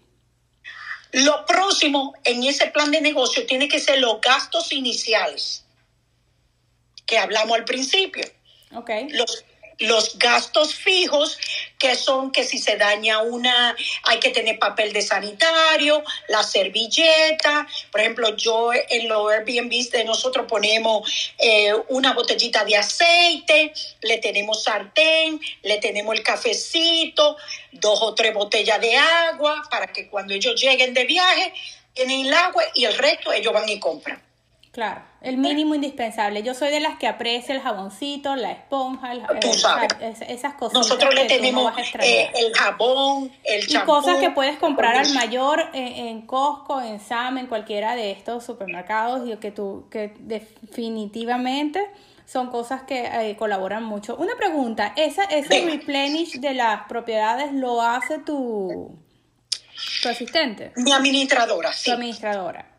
[1.12, 5.64] Lo próximo en ese plan de negocio tiene que ser los gastos iniciales
[7.06, 8.24] que hablamos al principio.
[8.74, 9.11] Okay.
[9.11, 9.44] Los
[9.78, 11.38] los gastos fijos,
[11.78, 17.66] que son que si se daña una, hay que tener papel de sanitario, la servilleta.
[17.90, 24.18] Por ejemplo, yo en los Airbnb de nosotros ponemos eh, una botellita de aceite, le
[24.18, 27.36] tenemos sartén, le tenemos el cafecito,
[27.72, 31.52] dos o tres botellas de agua, para que cuando ellos lleguen de viaje,
[31.92, 34.25] tienen el agua y el resto ellos van y compran.
[34.76, 36.42] Claro, el mínimo indispensable.
[36.42, 39.22] Yo soy de las que aprecia el jaboncito, la esponja, el,
[40.28, 40.74] esas cosas.
[40.74, 43.92] Nosotros le tenemos eh, el jabón, el champú.
[43.92, 48.44] Y cosas que puedes comprar al mayor en, Costco, en Sam, en cualquiera de estos
[48.44, 51.90] supermercados y que tú, que definitivamente
[52.26, 54.14] son cosas que eh, colaboran mucho.
[54.16, 58.94] Una pregunta, ¿esa, ese replenish de las propiedades lo hace tu,
[60.02, 60.72] tu asistente?
[60.76, 61.88] Mi administradora, sí.
[61.88, 62.75] Tu administradora.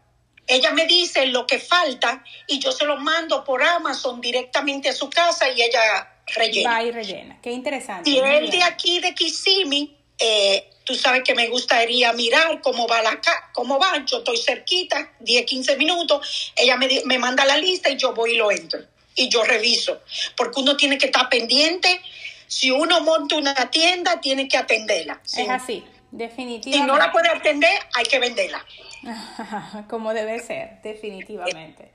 [0.47, 4.93] Ella me dice lo que falta y yo se lo mando por Amazon directamente a
[4.93, 6.69] su casa y ella rellena.
[6.71, 7.39] Va y rellena.
[7.41, 8.09] Qué interesante.
[8.09, 13.01] Y él de aquí de Kissimmee, eh, tú sabes que me gustaría mirar cómo va
[13.01, 13.19] la
[13.53, 14.05] cómo va.
[14.05, 16.53] Yo estoy cerquita, 10, 15 minutos.
[16.55, 18.79] Ella me, me manda la lista y yo voy y lo entro.
[19.15, 20.01] Y yo reviso.
[20.37, 22.01] Porque uno tiene que estar pendiente.
[22.47, 25.21] Si uno monta una tienda, tiene que atenderla.
[25.25, 26.71] Es así, definitivamente.
[26.71, 28.65] Si no la puede atender, hay que venderla.
[29.89, 31.91] Como debe ser, definitivamente.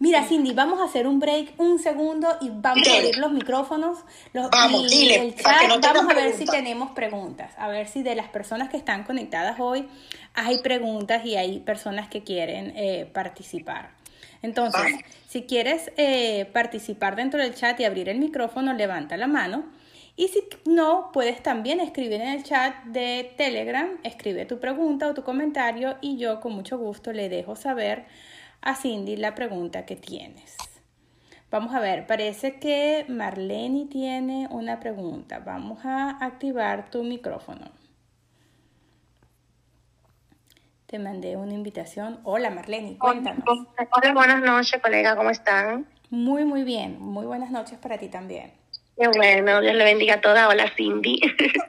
[0.00, 3.98] Mira, Cindy, vamos a hacer un break un segundo y vamos a abrir los micrófonos
[4.32, 5.68] los, vamos, y el chat.
[5.80, 9.60] vamos a ver si tenemos preguntas, a ver si de las personas que están conectadas
[9.60, 9.88] hoy
[10.34, 13.90] hay preguntas y hay personas que quieren eh, participar.
[14.42, 14.96] Entonces,
[15.28, 19.64] si quieres eh, participar dentro del chat y abrir el micrófono, levanta la mano
[20.16, 25.14] y si no, puedes también escribir en el chat de Telegram, escribe tu pregunta o
[25.14, 28.06] tu comentario y yo con mucho gusto le dejo saber
[28.60, 30.56] a Cindy la pregunta que tienes.
[31.50, 35.40] Vamos a ver, parece que Marlene tiene una pregunta.
[35.40, 37.70] Vamos a activar tu micrófono.
[40.86, 42.20] Te mandé una invitación.
[42.22, 43.44] Hola Marlene, cuéntanos.
[43.46, 45.86] Hola, buenas noches, colega, ¿cómo están?
[46.10, 47.00] Muy, muy bien.
[47.00, 48.63] Muy buenas noches para ti también.
[48.96, 50.48] Qué bueno, Dios le bendiga a toda.
[50.48, 51.20] Hola, Cindy.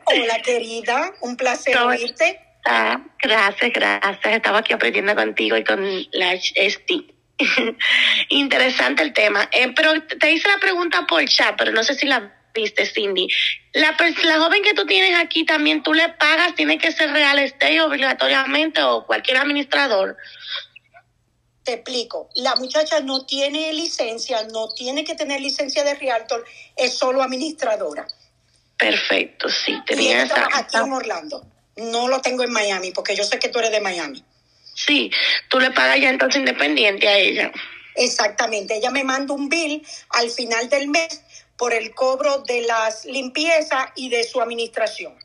[0.05, 1.11] Hola, querida.
[1.21, 2.39] Un placer oírte.
[2.65, 4.35] Ah, gracias, gracias.
[4.35, 7.15] Estaba aquí aprendiendo contigo y con la ST.
[8.29, 9.49] Interesante el tema.
[9.51, 13.27] Eh, pero te hice la pregunta por chat, pero no sé si la viste, Cindy.
[13.73, 17.37] La, la joven que tú tienes aquí también, tú le pagas, tiene que ser real
[17.39, 20.17] estate obligatoriamente o cualquier administrador.
[21.65, 26.93] Te explico, la muchacha no tiene licencia, no tiene que tener licencia de Realtor, es
[26.93, 28.07] solo administradora.
[28.77, 29.75] Perfecto, sí.
[29.87, 30.47] Tenía esa...
[30.53, 31.43] aquí en Orlando.
[31.75, 34.23] No lo tengo en Miami, porque yo sé que tú eres de Miami.
[34.75, 35.09] Sí,
[35.49, 37.51] tú le pagas ya entonces independiente a ella.
[37.95, 41.23] Exactamente, ella me manda un bill al final del mes
[41.57, 45.17] por el cobro de las limpiezas y de su administración.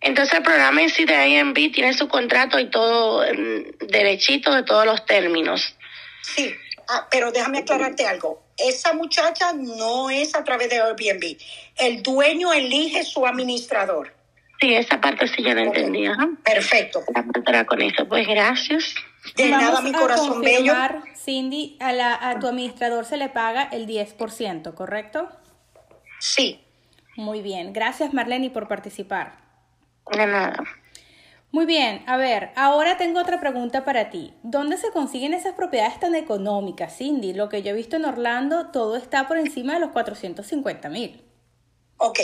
[0.00, 4.62] Entonces el programa en sí de IMB tiene su contrato y todo mm, derechito de
[4.62, 5.74] todos los términos.
[6.22, 6.54] Sí,
[6.88, 8.42] ah, pero déjame aclararte algo.
[8.56, 11.36] Esa muchacha no es a través de Airbnb.
[11.76, 14.14] El dueño elige su administrador.
[14.60, 16.16] Sí, esa parte sí yo la entendía.
[16.44, 17.02] Perfecto.
[17.46, 18.94] La con eso, pues gracias.
[19.36, 20.74] De nada, mi corazón bello.
[21.16, 25.28] Cindy, a, la, a tu administrador se le paga el 10%, ¿correcto?
[26.18, 26.60] Sí.
[27.16, 27.72] Muy bien.
[27.72, 29.39] Gracias, Marlene, por participar.
[30.10, 30.56] De nada.
[31.52, 34.32] Muy bien, a ver, ahora tengo otra pregunta para ti.
[34.44, 37.32] ¿Dónde se consiguen esas propiedades tan económicas, Cindy?
[37.32, 41.24] Lo que yo he visto en Orlando, todo está por encima de los 450 mil.
[41.96, 42.20] Ok,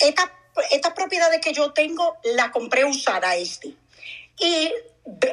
[0.00, 0.32] esta,
[0.70, 3.74] esta propiedad que yo tengo la compré usada, este.
[4.38, 4.72] Y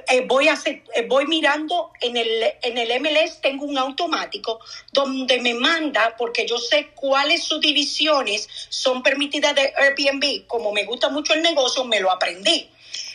[0.09, 4.59] eh, voy, a hacer, eh, voy mirando en el, en el MLS, tengo un automático
[4.91, 10.45] donde me manda, porque yo sé cuáles subdivisiones son permitidas de Airbnb.
[10.47, 12.69] Como me gusta mucho el negocio, me lo aprendí.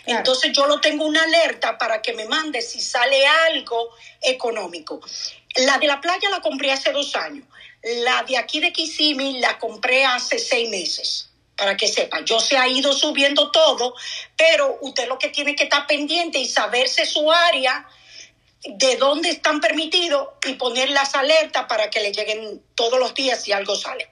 [0.07, 3.91] Entonces yo lo tengo una alerta para que me mande si sale algo
[4.23, 5.01] económico.
[5.57, 7.45] La de la playa la compré hace dos años.
[8.05, 12.57] La de aquí de Kissimmee la compré hace seis meses para que sepa, yo se
[12.57, 13.95] ha ido subiendo todo,
[14.37, 17.87] pero usted lo que tiene que estar pendiente y saberse su área,
[18.69, 23.43] de dónde están permitidos y poner las alertas para que le lleguen todos los días
[23.43, 24.09] si algo sale.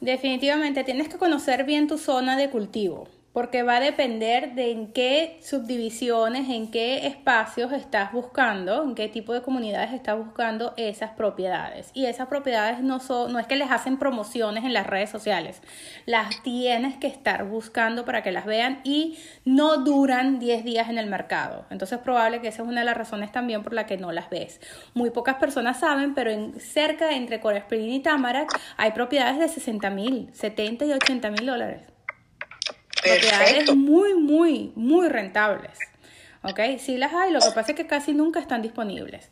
[0.00, 4.92] Definitivamente tienes que conocer bien tu zona de cultivo porque va a depender de en
[4.92, 11.12] qué subdivisiones, en qué espacios estás buscando, en qué tipo de comunidades estás buscando esas
[11.12, 11.92] propiedades.
[11.94, 15.62] Y esas propiedades no, son, no es que les hacen promociones en las redes sociales,
[16.04, 20.98] las tienes que estar buscando para que las vean y no duran 10 días en
[20.98, 21.64] el mercado.
[21.70, 24.10] Entonces es probable que esa es una de las razones también por la que no
[24.10, 24.60] las ves.
[24.94, 29.46] Muy pocas personas saben, pero en, cerca entre Coral Spring y Tamarack hay propiedades de
[29.46, 31.97] 60 mil, 70 y 80 mil dólares
[33.00, 35.78] propiedades muy, muy, muy rentables.
[36.42, 36.60] ¿Ok?
[36.78, 39.28] Sí las hay, lo que pasa es que casi nunca están disponibles.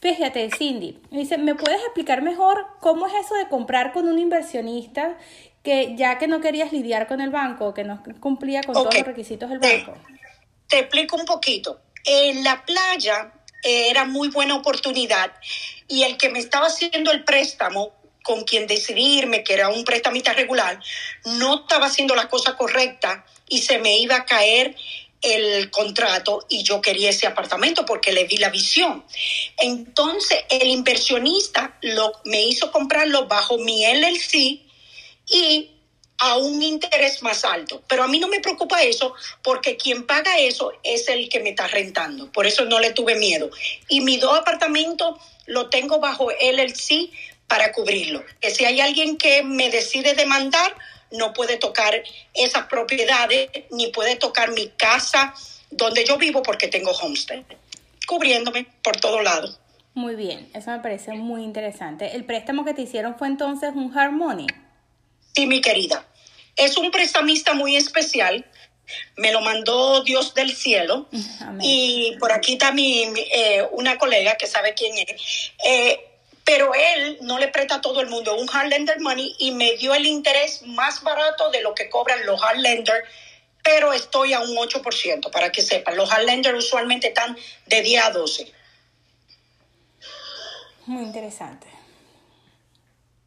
[0.00, 5.18] Fíjate, Cindy, dice, ¿me puedes explicar mejor cómo es eso de comprar con un inversionista
[5.62, 9.06] que ya que no querías lidiar con el banco, que no cumplía con todos los
[9.06, 9.94] requisitos del banco?
[10.68, 11.80] te explico un poquito.
[12.04, 15.32] En la playa era muy buena oportunidad
[15.88, 20.32] y el que me estaba haciendo el préstamo con quien decidirme, que era un prestamista
[20.32, 20.80] regular,
[21.24, 24.76] no estaba haciendo la cosa correcta y se me iba a caer
[25.20, 29.04] el contrato y yo quería ese apartamento porque le vi la visión.
[29.56, 31.78] Entonces el inversionista
[32.24, 34.60] me hizo comprarlo bajo mi LLC
[35.26, 35.70] y
[36.18, 37.82] a un interés más alto.
[37.88, 41.50] Pero a mí no me preocupa eso porque quien paga eso es el que me
[41.50, 42.30] está rentando.
[42.32, 43.50] Por eso no le tuve miedo.
[43.88, 47.10] Y mis dos apartamentos lo tengo bajo LLC
[47.48, 48.24] para cubrirlo.
[48.40, 50.74] Que si hay alguien que me decide demandar,
[51.10, 52.02] no puede tocar
[52.34, 55.34] esas propiedades ni puede tocar mi casa
[55.70, 57.42] donde yo vivo porque tengo homestead,
[58.06, 59.58] cubriéndome por todo lado.
[59.94, 62.14] Muy bien, eso me parece muy interesante.
[62.14, 64.46] ¿El préstamo que te hicieron fue entonces un hard money?
[65.34, 66.06] Sí, mi querida.
[66.56, 68.46] Es un prestamista muy especial.
[69.16, 71.08] Me lo mandó Dios del cielo.
[71.60, 75.52] Y por aquí está mi, eh, una colega que sabe quién es.
[75.64, 76.07] Eh,
[76.48, 79.76] pero él no le presta a todo el mundo un hard lender money y me
[79.76, 83.04] dio el interés más barato de lo que cobran los hard lender,
[83.62, 85.94] pero estoy a un 8%, para que sepan.
[85.94, 88.50] Los hard lender usualmente están de 10 a 12.
[90.86, 91.66] Muy interesante.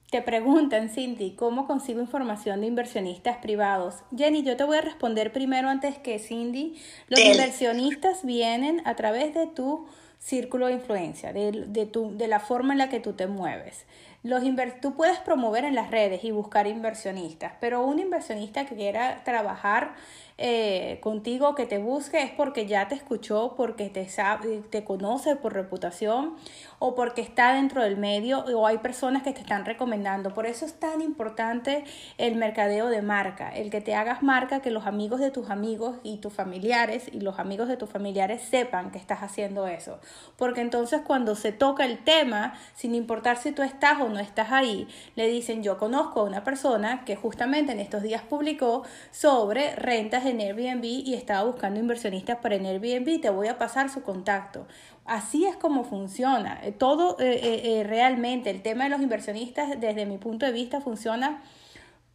[0.09, 3.97] Te preguntan, Cindy, ¿cómo consigo información de inversionistas privados?
[4.17, 6.81] Jenny, yo te voy a responder primero antes que Cindy.
[7.07, 9.87] Los inversionistas vienen a través de tu
[10.21, 13.85] círculo de influencia, de, de, tu, de la forma en la que tú te mueves.
[14.23, 14.43] Los
[14.79, 19.95] tú puedes promover en las redes y buscar inversionistas, pero un inversionista que quiera trabajar
[20.43, 25.35] eh, contigo, que te busque, es porque ya te escuchó, porque te, sabe, te conoce
[25.35, 26.35] por reputación
[26.79, 30.33] o porque está dentro del medio o hay personas que te están recomendando.
[30.33, 31.83] Por eso es tan importante
[32.17, 35.97] el mercadeo de marca, el que te hagas marca, que los amigos de tus amigos
[36.01, 39.99] y tus familiares y los amigos de tus familiares sepan que estás haciendo eso.
[40.37, 44.51] Porque entonces cuando se toca el tema, sin importar si tú estás o no estás
[44.51, 49.75] ahí, le dicen yo conozco a una persona que justamente en estos días publicó sobre
[49.75, 54.01] rentas en Airbnb y estaba buscando inversionistas para en Airbnb, te voy a pasar su
[54.01, 54.67] contacto.
[55.05, 56.59] Así es como funciona.
[56.63, 60.81] Eh, todo eh, eh, realmente, el tema de los inversionistas, desde mi punto de vista,
[60.81, 61.43] funciona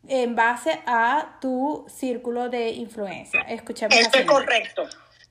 [0.08, 3.40] en base a tu círculo de influencia.
[3.42, 3.96] Escuchemos.
[3.96, 4.88] Esto es correcto.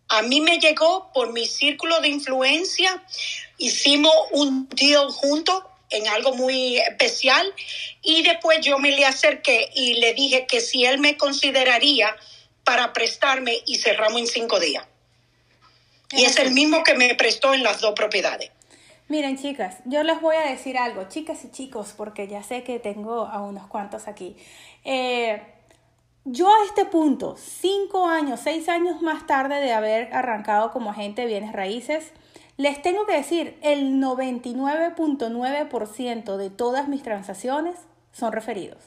[0.08, 3.04] A mí me llegó por mi círculo de influencia,
[3.58, 7.54] hicimos un deal juntos en algo muy especial
[8.02, 12.16] y después yo me le acerqué y le dije que si él me consideraría
[12.66, 14.86] para prestarme y cerramos en cinco días.
[16.12, 18.52] Y es el mismo que me prestó en las dos propiedades.
[19.08, 22.80] Miren, chicas, yo les voy a decir algo, chicas y chicos, porque ya sé que
[22.80, 24.36] tengo a unos cuantos aquí.
[24.84, 25.44] Eh,
[26.24, 31.22] yo a este punto, cinco años, seis años más tarde de haber arrancado como agente
[31.22, 32.14] de bienes raíces,
[32.58, 37.76] les tengo que decir, el 99.9% de todas mis transacciones
[38.12, 38.80] son referidos.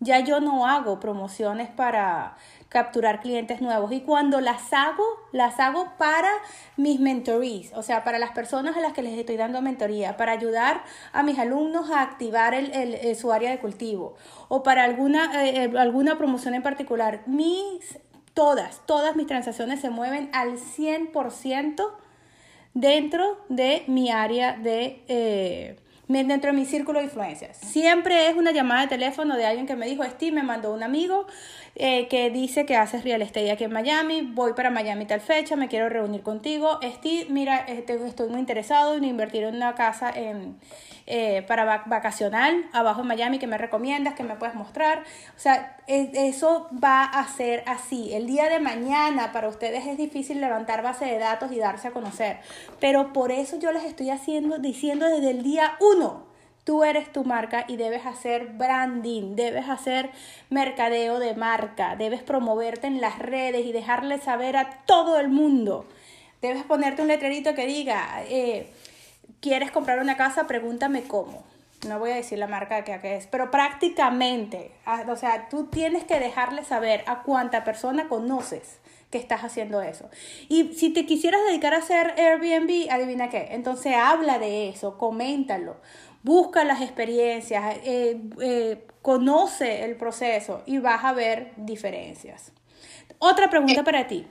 [0.00, 2.36] Ya yo no hago promociones para
[2.70, 3.92] capturar clientes nuevos.
[3.92, 6.30] Y cuando las hago, las hago para
[6.76, 10.32] mis mentorees, o sea, para las personas a las que les estoy dando mentoría, para
[10.32, 14.14] ayudar a mis alumnos a activar el, su área de cultivo
[14.48, 17.22] o para alguna, eh, eh, alguna promoción en particular.
[17.26, 17.98] Mis,
[18.34, 21.90] todas, todas mis transacciones se mueven al 100%
[22.72, 25.02] dentro de mi área de...
[25.08, 25.76] Eh,
[26.10, 27.56] dentro de mi círculo de influencias.
[27.56, 30.82] Siempre es una llamada de teléfono de alguien que me dijo, Steve, me mandó un
[30.82, 31.26] amigo
[31.76, 35.56] eh, que dice que haces real estate aquí en Miami, voy para Miami tal fecha,
[35.56, 36.78] me quiero reunir contigo.
[36.82, 40.58] Steve, mira, este, estoy muy interesado en invertir en una casa en,
[41.06, 45.04] eh, para vacacional abajo en Miami que me recomiendas, que me puedes mostrar.
[45.36, 48.14] O sea, eso va a ser así.
[48.14, 51.90] El día de mañana para ustedes es difícil levantar base de datos y darse a
[51.92, 52.38] conocer,
[52.78, 56.29] pero por eso yo les estoy haciendo, diciendo desde el día uno
[56.64, 60.10] Tú eres tu marca y debes hacer branding, debes hacer
[60.50, 65.86] mercadeo de marca, debes promoverte en las redes y dejarle saber a todo el mundo.
[66.42, 68.70] Debes ponerte un letrerito que diga, eh,
[69.40, 70.46] ¿quieres comprar una casa?
[70.46, 71.44] Pregúntame cómo.
[71.88, 76.04] No voy a decir la marca que, es, pero prácticamente, ah, o sea, tú tienes
[76.04, 78.80] que dejarle saber a cuánta persona conoces
[79.10, 80.10] que estás haciendo eso.
[80.50, 85.76] Y si te quisieras dedicar a hacer Airbnb, adivina qué, entonces habla de eso, coméntalo
[86.22, 92.52] busca las experiencias, eh, eh, conoce el proceso y vas a ver diferencias.
[93.18, 94.26] Otra pregunta para ti.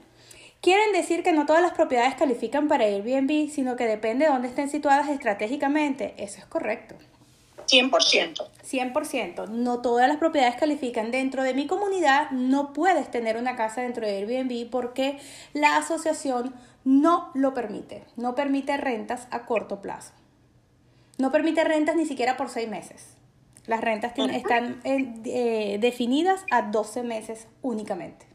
[0.60, 4.48] Quieren decir que no todas las propiedades califican para Airbnb, sino que depende de dónde
[4.48, 6.14] estén situadas estratégicamente.
[6.18, 6.96] Eso es correcto.
[7.66, 8.48] 100%.
[8.62, 9.48] 100%.
[9.48, 11.10] No todas las propiedades califican.
[11.10, 15.18] Dentro de mi comunidad no puedes tener una casa dentro de Airbnb porque
[15.54, 18.04] la asociación no lo permite.
[18.16, 20.12] No permite rentas a corto plazo.
[21.20, 23.04] No permite rentas ni siquiera por seis meses.
[23.66, 28.26] Las rentas están eh, definidas a 12 meses únicamente.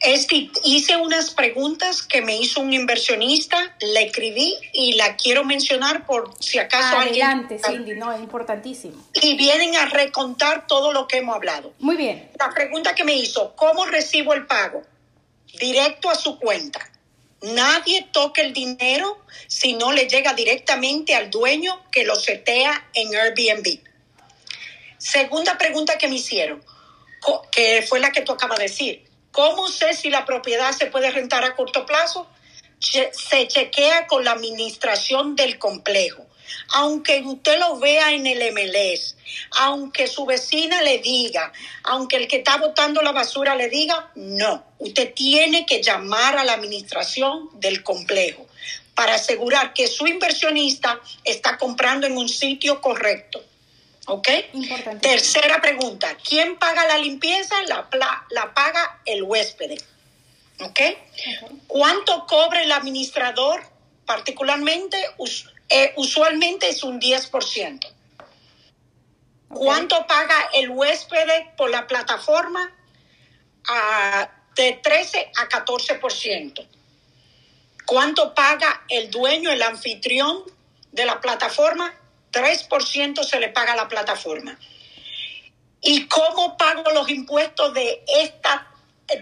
[0.00, 6.04] Este, hice unas preguntas que me hizo un inversionista, la escribí y la quiero mencionar
[6.04, 9.02] por si acaso Adelante, Cindy, no, es importantísimo.
[9.14, 11.72] Y vienen a recontar todo lo que hemos hablado.
[11.78, 12.30] Muy bien.
[12.38, 14.82] La pregunta que me hizo, ¿cómo recibo el pago?
[15.58, 16.80] Directo a su cuenta.
[17.44, 23.14] Nadie toca el dinero si no le llega directamente al dueño que lo setea en
[23.14, 23.80] Airbnb.
[24.96, 26.64] Segunda pregunta que me hicieron,
[27.52, 29.04] que fue la que tú acabas de decir.
[29.30, 32.26] ¿Cómo sé si la propiedad se puede rentar a corto plazo?
[32.78, 36.26] Se chequea con la administración del complejo
[36.74, 39.16] aunque usted lo vea en el MLS,
[39.52, 41.52] aunque su vecina le diga,
[41.84, 46.44] aunque el que está botando la basura le diga, no, usted tiene que llamar a
[46.44, 48.46] la administración del complejo
[48.94, 53.42] para asegurar que su inversionista está comprando en un sitio correcto.
[54.06, 54.28] ¿Ok?
[55.00, 57.54] Tercera pregunta, ¿quién paga la limpieza?
[57.62, 57.88] La,
[58.30, 59.80] la paga el huésped.
[60.60, 60.80] ¿Ok?
[61.66, 63.62] ¿Cuánto cobra el administrador?
[64.04, 65.02] Particularmente,
[65.74, 67.92] eh, usualmente es un 10%.
[69.48, 72.70] ¿Cuánto paga el huésped por la plataforma?
[74.56, 76.68] de 13 a 14%.
[77.86, 80.44] ¿Cuánto paga el dueño, el anfitrión
[80.92, 81.92] de la plataforma?
[82.30, 84.56] 3% se le paga a la plataforma.
[85.80, 88.70] ¿Y cómo pago los impuestos de, esta,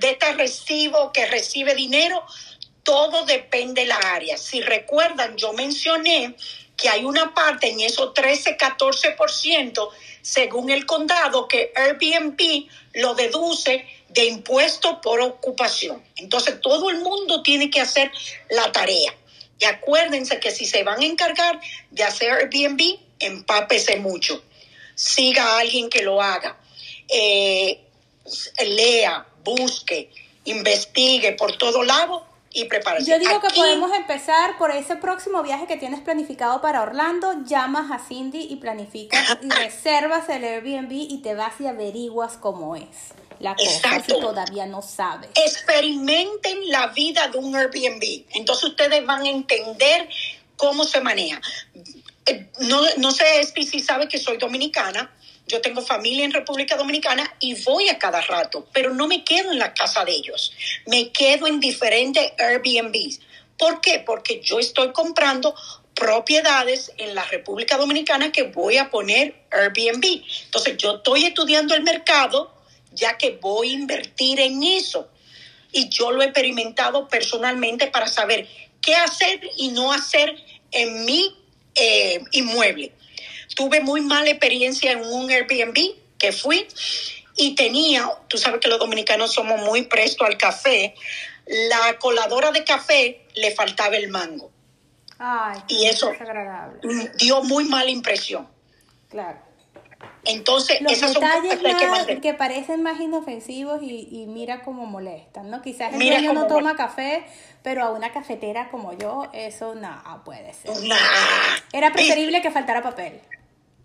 [0.01, 2.27] de este recibo que recibe dinero?
[2.83, 4.37] Todo depende de la área.
[4.37, 6.35] Si recuerdan, yo mencioné
[6.77, 9.89] que hay una parte en esos 13-14%
[10.23, 16.03] según el condado que Airbnb lo deduce de impuesto por ocupación.
[16.17, 18.11] Entonces todo el mundo tiene que hacer
[18.51, 19.15] la tarea.
[19.59, 21.61] Y acuérdense que si se van a encargar
[21.91, 24.43] de hacer Airbnb, empápese mucho.
[24.95, 26.59] Siga a alguien que lo haga.
[27.09, 27.81] Eh,
[28.65, 30.11] lea, busque,
[30.45, 32.69] investigue por todo lado y
[33.05, 37.45] Yo digo que podemos empezar por ese próximo viaje que tienes planificado para Orlando.
[37.45, 42.77] Llamas a Cindy y planificas y reservas el Airbnb y te vas y averiguas cómo
[42.77, 45.31] es la cosa si todavía no sabes.
[45.35, 48.25] Experimenten la vida de un Airbnb.
[48.35, 50.09] Entonces ustedes van a entender
[50.57, 51.41] cómo se maneja.
[52.27, 55.11] Eh, no, no sé si sabe que soy dominicana
[55.53, 59.53] yo tengo familia en República Dominicana y voy a cada rato, pero no me quedo
[59.53, 60.55] en la casa de ellos.
[60.87, 63.21] Me quedo en diferentes Airbnbs.
[63.59, 63.99] ¿Por qué?
[63.99, 65.55] Porque yo estoy comprando
[65.95, 70.23] propiedades en la República Dominicana que voy a poner Airbnb.
[70.45, 72.55] Entonces yo estoy estudiando el mercado
[72.91, 75.11] ya que voy a invertir en eso.
[75.71, 78.49] Y yo lo he experimentado personalmente para saber
[78.81, 80.35] qué hacer y no hacer
[80.71, 81.37] en mi
[81.75, 82.93] eh, inmueble
[83.55, 85.77] tuve muy mala experiencia en un Airbnb
[86.19, 86.67] que fui
[87.37, 90.95] y tenía, tú sabes que los dominicanos somos muy prestos al café,
[91.47, 94.51] la coladora de café le faltaba el mango.
[95.19, 96.13] Ay, y eso
[97.17, 98.49] dio muy mala impresión.
[99.09, 99.39] Claro.
[100.25, 104.85] Entonces, Los esas son detalles que más- que parecen más inofensivos y, y mira cómo
[104.87, 105.63] molestan, ¿no?
[105.63, 107.25] Quizás el Mira dueño no toma café,
[107.63, 110.71] pero a una cafetera como yo, eso no puede ser.
[110.83, 110.97] Nah.
[111.73, 113.21] Era preferible que faltara papel.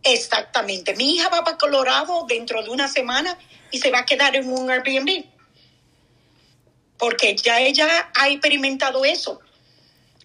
[0.08, 0.96] Exactamente.
[0.96, 3.38] Mi hija va para Colorado dentro de una semana
[3.72, 5.26] y se va a quedar en un Airbnb.
[6.98, 9.42] Porque ya ella ha experimentado eso.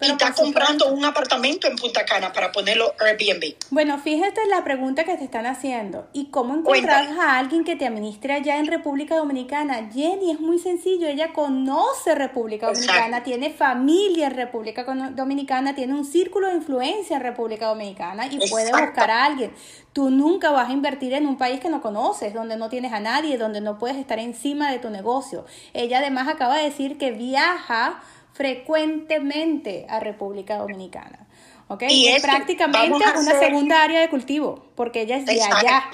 [0.03, 0.42] Pero y está supuesto.
[0.42, 3.55] comprando un apartamento en Punta Cana para ponerlo Airbnb.
[3.70, 6.09] Bueno, fíjate la pregunta que te están haciendo.
[6.12, 7.20] ¿Y cómo encontrar Cuéntame.
[7.20, 9.88] a alguien que te administre allá en República Dominicana?
[9.92, 11.07] Jenny, es muy sencillo.
[11.07, 12.92] Ella conoce República Exacto.
[12.92, 18.38] Dominicana, tiene familia en República Dominicana, tiene un círculo de influencia en República Dominicana y
[18.50, 19.53] puede buscar a alguien.
[19.92, 23.00] Tú nunca vas a invertir en un país que no conoces, donde no tienes a
[23.00, 25.44] nadie, donde no puedes estar encima de tu negocio.
[25.74, 28.00] Ella además acaba de decir que viaja
[28.43, 31.26] frecuentemente a República Dominicana.
[31.68, 31.84] ¿ok?
[31.88, 35.84] Y es prácticamente una hacer- segunda área de cultivo, porque ella es de allá.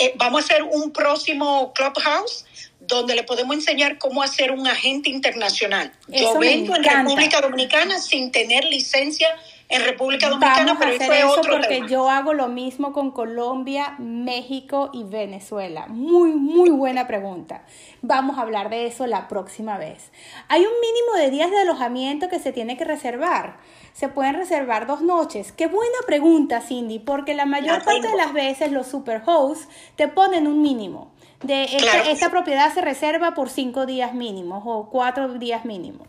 [0.00, 2.46] Eh, vamos a hacer un próximo Clubhouse
[2.80, 5.92] donde le podemos enseñar cómo hacer un agente internacional.
[6.10, 6.84] Eso Yo me vendo en.
[6.84, 9.28] República Dominicana sin tener licencia
[9.70, 11.88] en República Dominicana, Vamos a pero hacer eso es eso otro porque tema.
[11.88, 15.86] yo hago lo mismo con Colombia, México y Venezuela.
[15.88, 17.64] Muy, muy buena pregunta.
[18.00, 20.10] Vamos a hablar de eso la próxima vez.
[20.48, 23.58] Hay un mínimo de días de alojamiento que se tiene que reservar.
[23.92, 25.52] Se pueden reservar dos noches.
[25.52, 30.08] Qué buena pregunta, Cindy, porque la mayor La parte de las veces los superhosts te
[30.08, 31.12] ponen un mínimo.
[31.42, 32.10] De esta, Claro.
[32.10, 36.08] esta propiedad se reserva por cinco días mínimos o cuatro días mínimos.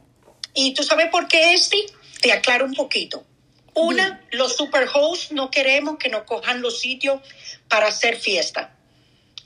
[0.53, 1.65] ¿Y tú sabes por qué es?
[1.65, 1.85] Sí,
[2.21, 3.23] te aclaro un poquito.
[3.79, 7.21] Una, los superhosts no queremos que nos cojan los sitios
[7.67, 8.75] para hacer fiesta.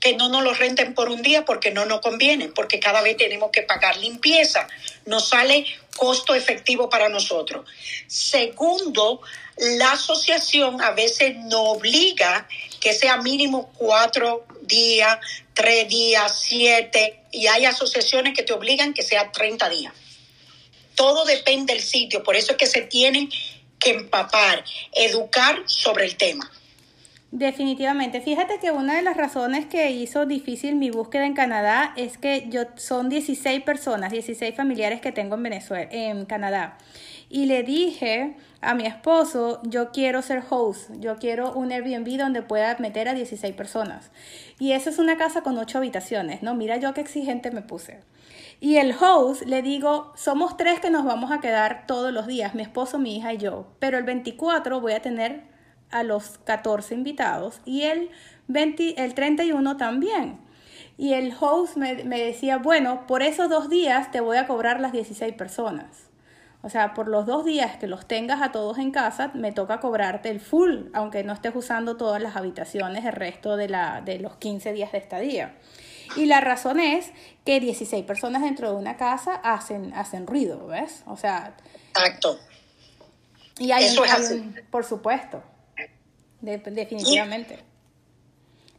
[0.00, 3.16] Que no nos los renten por un día porque no nos conviene, porque cada vez
[3.16, 4.66] tenemos que pagar limpieza.
[5.06, 5.64] Nos sale
[5.96, 7.68] costo efectivo para nosotros.
[8.06, 9.20] Segundo,
[9.56, 12.48] la asociación a veces nos obliga
[12.80, 15.18] que sea mínimo cuatro días,
[15.54, 19.94] tres días, siete, y hay asociaciones que te obligan que sea 30 días
[20.94, 23.30] todo depende del sitio, por eso es que se tienen
[23.84, 26.50] empapar, educar sobre el tema.
[27.36, 28.20] Definitivamente.
[28.20, 32.46] Fíjate que una de las razones que hizo difícil mi búsqueda en Canadá es que
[32.48, 36.78] yo son 16 personas, 16 familiares que tengo en Venezuela, en Canadá.
[37.28, 42.42] Y le dije a mi esposo, yo quiero ser host, yo quiero un Airbnb donde
[42.42, 44.12] pueda meter a 16 personas.
[44.60, 46.54] Y eso es una casa con 8 habitaciones, ¿no?
[46.54, 47.98] Mira yo qué exigente me puse.
[48.60, 52.54] Y el host le digo, somos tres que nos vamos a quedar todos los días,
[52.54, 53.66] mi esposo, mi hija y yo.
[53.78, 55.44] Pero el 24 voy a tener
[55.90, 58.10] a los 14 invitados y el,
[58.48, 60.40] 20, el 31 también.
[60.96, 64.80] Y el host me, me decía, bueno, por esos dos días te voy a cobrar
[64.80, 66.08] las 16 personas.
[66.64, 69.80] O sea, por los dos días que los tengas a todos en casa, me toca
[69.80, 74.18] cobrarte el full, aunque no estés usando todas las habitaciones el resto de, la, de
[74.18, 75.56] los 15 días de estadía.
[76.16, 77.10] Y la razón es
[77.44, 81.02] que 16 personas dentro de una casa hacen, hacen ruido, ¿ves?
[81.06, 81.54] O sea,
[81.90, 82.38] Exacto.
[83.58, 84.34] y hay, Eso es hay así.
[84.34, 85.42] un- por supuesto,
[86.40, 87.58] De- definitivamente.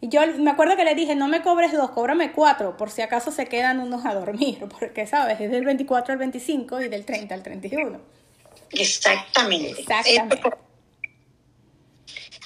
[0.02, 3.02] Y yo me acuerdo que le dije, no me cobres dos, cóbrame cuatro, por si
[3.02, 7.06] acaso se quedan unos a dormir, porque sabes, es del 24 al 25 y del
[7.06, 8.00] 30 al 31.
[8.72, 9.82] Exactamente.
[9.82, 10.42] Exactamente.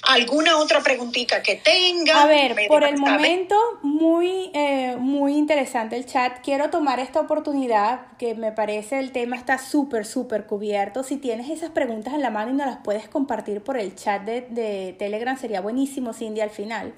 [0.02, 2.22] ¿Alguna otra preguntita que tenga?
[2.22, 6.38] A ver, por el momento, muy, eh, muy interesante el chat.
[6.42, 11.02] Quiero tomar esta oportunidad, que me parece el tema está súper, súper cubierto.
[11.02, 14.22] Si tienes esas preguntas en la mano y no las puedes compartir por el chat
[14.22, 16.94] de, de Telegram, sería buenísimo, Cindy, al final.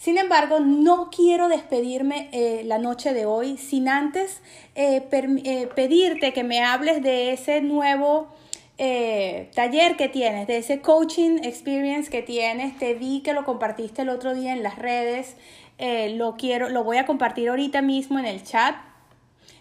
[0.00, 4.40] Sin embargo, no quiero despedirme eh, la noche de hoy sin antes
[4.74, 8.34] eh, eh, pedirte que me hables de ese nuevo
[8.82, 12.78] eh, taller que tienes, de ese coaching experience que tienes.
[12.78, 15.36] Te vi que lo compartiste el otro día en las redes.
[15.76, 18.76] Eh, lo quiero, lo voy a compartir ahorita mismo en el chat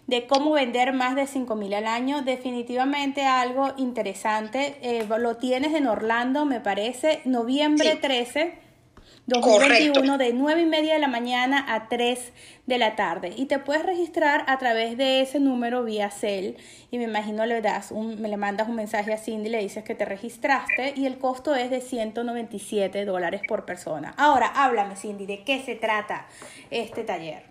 [0.08, 2.22] de cómo vender más de 5 mil al año.
[2.22, 4.78] Definitivamente algo interesante.
[4.82, 7.98] Eh, lo tienes en Orlando, me parece, noviembre Sí.
[8.00, 8.69] 13.
[9.30, 10.18] 2021 Correcto.
[10.18, 12.20] de 9 y media de la mañana a 3
[12.66, 16.58] de la tarde y te puedes registrar a través de ese número vía cel
[16.92, 19.84] y me imagino le das un, me le mandas un mensaje a Cindy le dices
[19.84, 25.26] que te registraste y el costo es de 197 dólares por persona ahora háblame Cindy
[25.26, 26.28] de qué se trata
[26.70, 27.44] este taller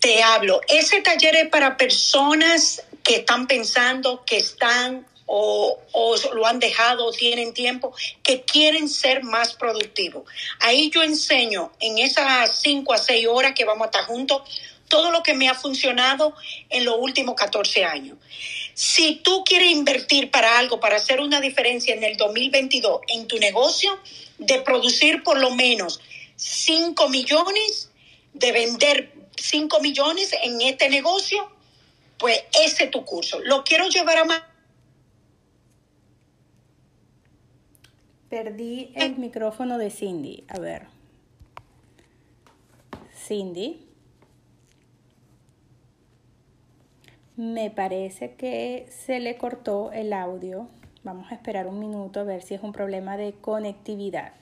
[0.00, 0.60] Te hablo.
[0.68, 7.06] Ese taller es para personas que están pensando, que están o, o lo han dejado
[7.06, 10.24] o tienen tiempo, que quieren ser más productivos.
[10.60, 14.42] Ahí yo enseño en esas 5 a 6 horas que vamos a estar juntos
[14.88, 16.34] todo lo que me ha funcionado
[16.70, 18.18] en los últimos 14 años.
[18.74, 23.38] Si tú quieres invertir para algo, para hacer una diferencia en el 2022 en tu
[23.38, 23.98] negocio,
[24.38, 26.00] de producir por lo menos
[26.36, 27.90] 5 millones,
[28.32, 31.50] de vender 5 millones en este negocio,
[32.18, 33.40] pues ese es tu curso.
[33.40, 34.42] Lo quiero llevar a más.
[38.28, 40.44] Perdí el micrófono de Cindy.
[40.48, 40.86] A ver.
[43.14, 43.86] Cindy.
[47.36, 50.68] Me parece que se le cortó el audio.
[51.04, 54.32] Vamos a esperar un minuto a ver si es un problema de conectividad.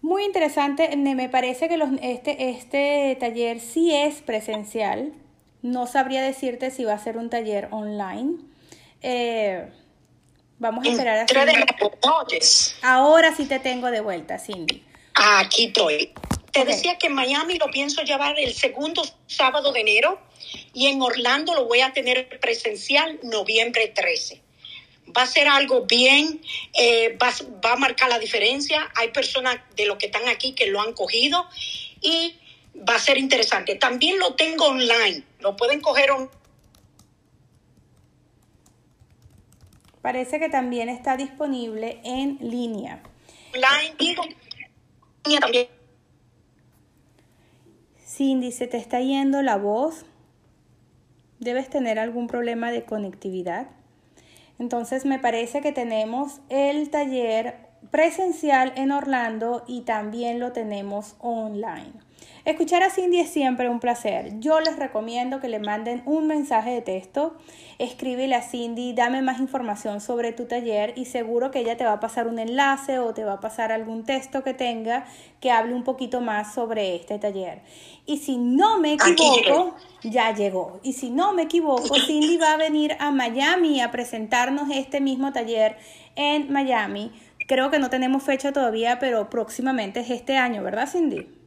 [0.00, 5.12] Muy interesante, me parece que los, este, este taller sí es presencial.
[5.62, 8.36] No sabría decirte si va a ser un taller online.
[9.02, 9.68] Eh,
[10.58, 11.26] vamos a esperar a
[12.82, 14.84] Ahora sí te tengo de vuelta, Cindy.
[15.14, 16.12] Aquí estoy.
[16.52, 20.20] Te decía que en Miami lo pienso llevar el segundo sábado de enero
[20.72, 24.42] y en Orlando lo voy a tener presencial noviembre 13
[25.16, 26.40] va a ser algo bien,
[26.78, 27.32] eh, va,
[27.64, 28.90] va, a marcar la diferencia.
[28.94, 31.46] Hay personas de los que están aquí que lo han cogido
[32.00, 32.34] y
[32.88, 33.74] va a ser interesante.
[33.76, 36.37] También lo tengo online, lo pueden coger online.
[40.08, 43.02] Parece que también está disponible en línea.
[43.54, 43.94] Online
[45.26, 45.66] y también.
[48.06, 50.06] Cindy, se te está yendo la voz.
[51.40, 53.66] Debes tener algún problema de conectividad.
[54.58, 61.92] Entonces me parece que tenemos el taller presencial en Orlando y también lo tenemos online.
[62.44, 64.40] Escuchar a Cindy es siempre un placer.
[64.40, 67.36] Yo les recomiendo que le manden un mensaje de texto.
[67.78, 71.92] Escríbele a Cindy, dame más información sobre tu taller y seguro que ella te va
[71.92, 75.04] a pasar un enlace o te va a pasar algún texto que tenga
[75.40, 77.60] que hable un poquito más sobre este taller.
[78.06, 80.80] Y si no me equivoco, ya llegó.
[80.82, 85.32] Y si no me equivoco, Cindy va a venir a Miami a presentarnos este mismo
[85.32, 85.76] taller
[86.16, 87.12] en Miami.
[87.46, 91.37] Creo que no tenemos fecha todavía, pero próximamente es este año, ¿verdad, Cindy?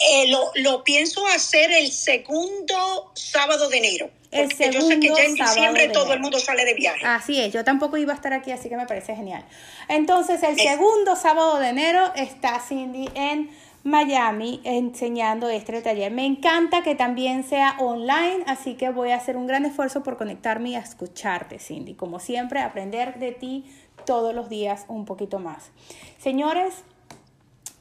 [0.00, 4.10] Eh, lo, pienso hacer el segundo sábado de enero.
[4.30, 7.06] El segundo yo sé que ya en diciembre todo el mundo sale de viaje.
[7.06, 9.44] Así es, yo tampoco iba a estar aquí, así que me parece genial.
[9.88, 13.50] Entonces, el segundo sábado de enero está Cindy en
[13.84, 16.10] Miami enseñando este taller.
[16.10, 20.16] Me encanta que también sea online, así que voy a hacer un gran esfuerzo por
[20.16, 21.94] conectarme y a escucharte, Cindy.
[21.94, 23.64] Como siempre, aprender de ti
[24.04, 25.70] todos los días un poquito más.
[26.18, 26.82] Señores,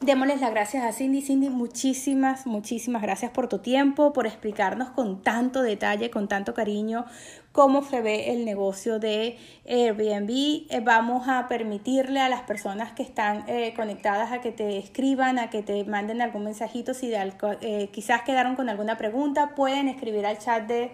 [0.04, 1.22] Démosles las gracias a Cindy.
[1.22, 7.06] Cindy, muchísimas, muchísimas gracias por tu tiempo, por explicarnos con tanto detalle, con tanto cariño,
[7.54, 10.30] cómo se ve el negocio de Airbnb.
[10.70, 15.40] Eh, vamos a permitirle a las personas que están eh, conectadas a que te escriban,
[15.40, 16.94] a que te manden algún mensajito.
[16.94, 20.92] Si eh, quizás quedaron con alguna pregunta, pueden escribir al chat de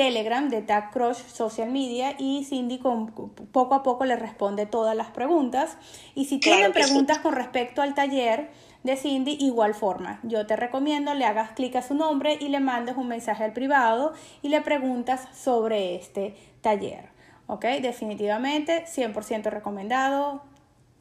[0.00, 3.10] Telegram de Tag Crush Social Media y Cindy con,
[3.52, 5.76] poco a poco le responde todas las preguntas.
[6.14, 8.48] Y si tienen preguntas con respecto al taller
[8.82, 10.18] de Cindy, igual forma.
[10.22, 13.52] Yo te recomiendo le hagas clic a su nombre y le mandes un mensaje al
[13.52, 17.10] privado y le preguntas sobre este taller.
[17.46, 17.66] ¿Ok?
[17.82, 20.40] Definitivamente, 100% recomendado.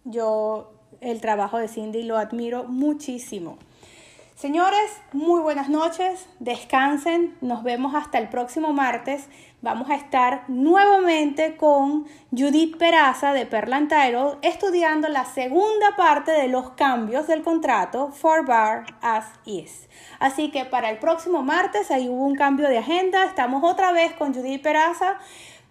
[0.03, 3.59] Yo el trabajo de Cindy lo admiro muchísimo.
[4.39, 9.27] Señores, muy buenas noches, descansen, nos vemos hasta el próximo martes.
[9.61, 16.47] Vamos a estar nuevamente con Judith Peraza de Perlan Title estudiando la segunda parte de
[16.47, 19.89] los cambios del contrato for bar as is.
[20.19, 24.13] Así que para el próximo martes ahí hubo un cambio de agenda, estamos otra vez
[24.13, 25.17] con Judith Peraza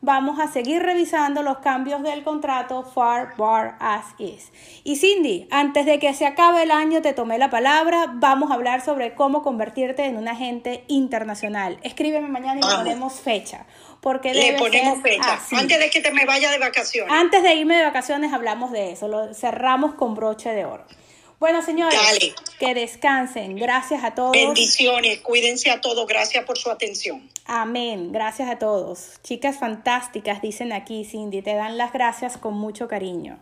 [0.01, 4.53] vamos a seguir revisando los cambios del contrato Far Bar As Is.
[4.85, 8.55] Y Cindy, antes de que se acabe el año te tomé la palabra, vamos a
[8.55, 11.79] hablar sobre cómo convertirte en un agente internacional.
[11.83, 13.67] Escríbeme mañana y le ponemos fecha.
[14.01, 15.41] Porque le ponemos fecha.
[15.53, 17.13] Antes de que te me vaya de vacaciones.
[17.13, 19.09] Antes de irme de vacaciones hablamos de eso.
[19.09, 20.85] Lo cerramos con broche de oro.
[21.39, 21.99] Bueno, señores,
[22.59, 23.55] que descansen.
[23.55, 24.33] Gracias a todos.
[24.33, 26.07] Bendiciones, cuídense a todos.
[26.09, 27.31] Gracias por su atención.
[27.47, 28.11] Amén.
[28.11, 29.21] Gracias a todos.
[29.23, 31.43] Chicas fantásticas, dicen aquí, Cindy.
[31.43, 33.39] Te dan las gracias con mucho cariño.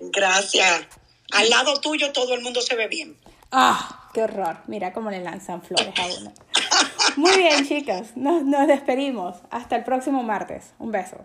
[0.00, 0.86] Gracias.
[1.32, 3.16] Al lado tuyo todo el mundo se ve bien.
[3.50, 4.58] Ah, qué horror.
[4.66, 6.32] Mira cómo le lanzan flores a uno.
[7.16, 8.16] Muy bien, chicas.
[8.16, 9.36] nos despedimos.
[9.50, 10.74] Hasta el próximo martes.
[10.78, 11.24] Un beso.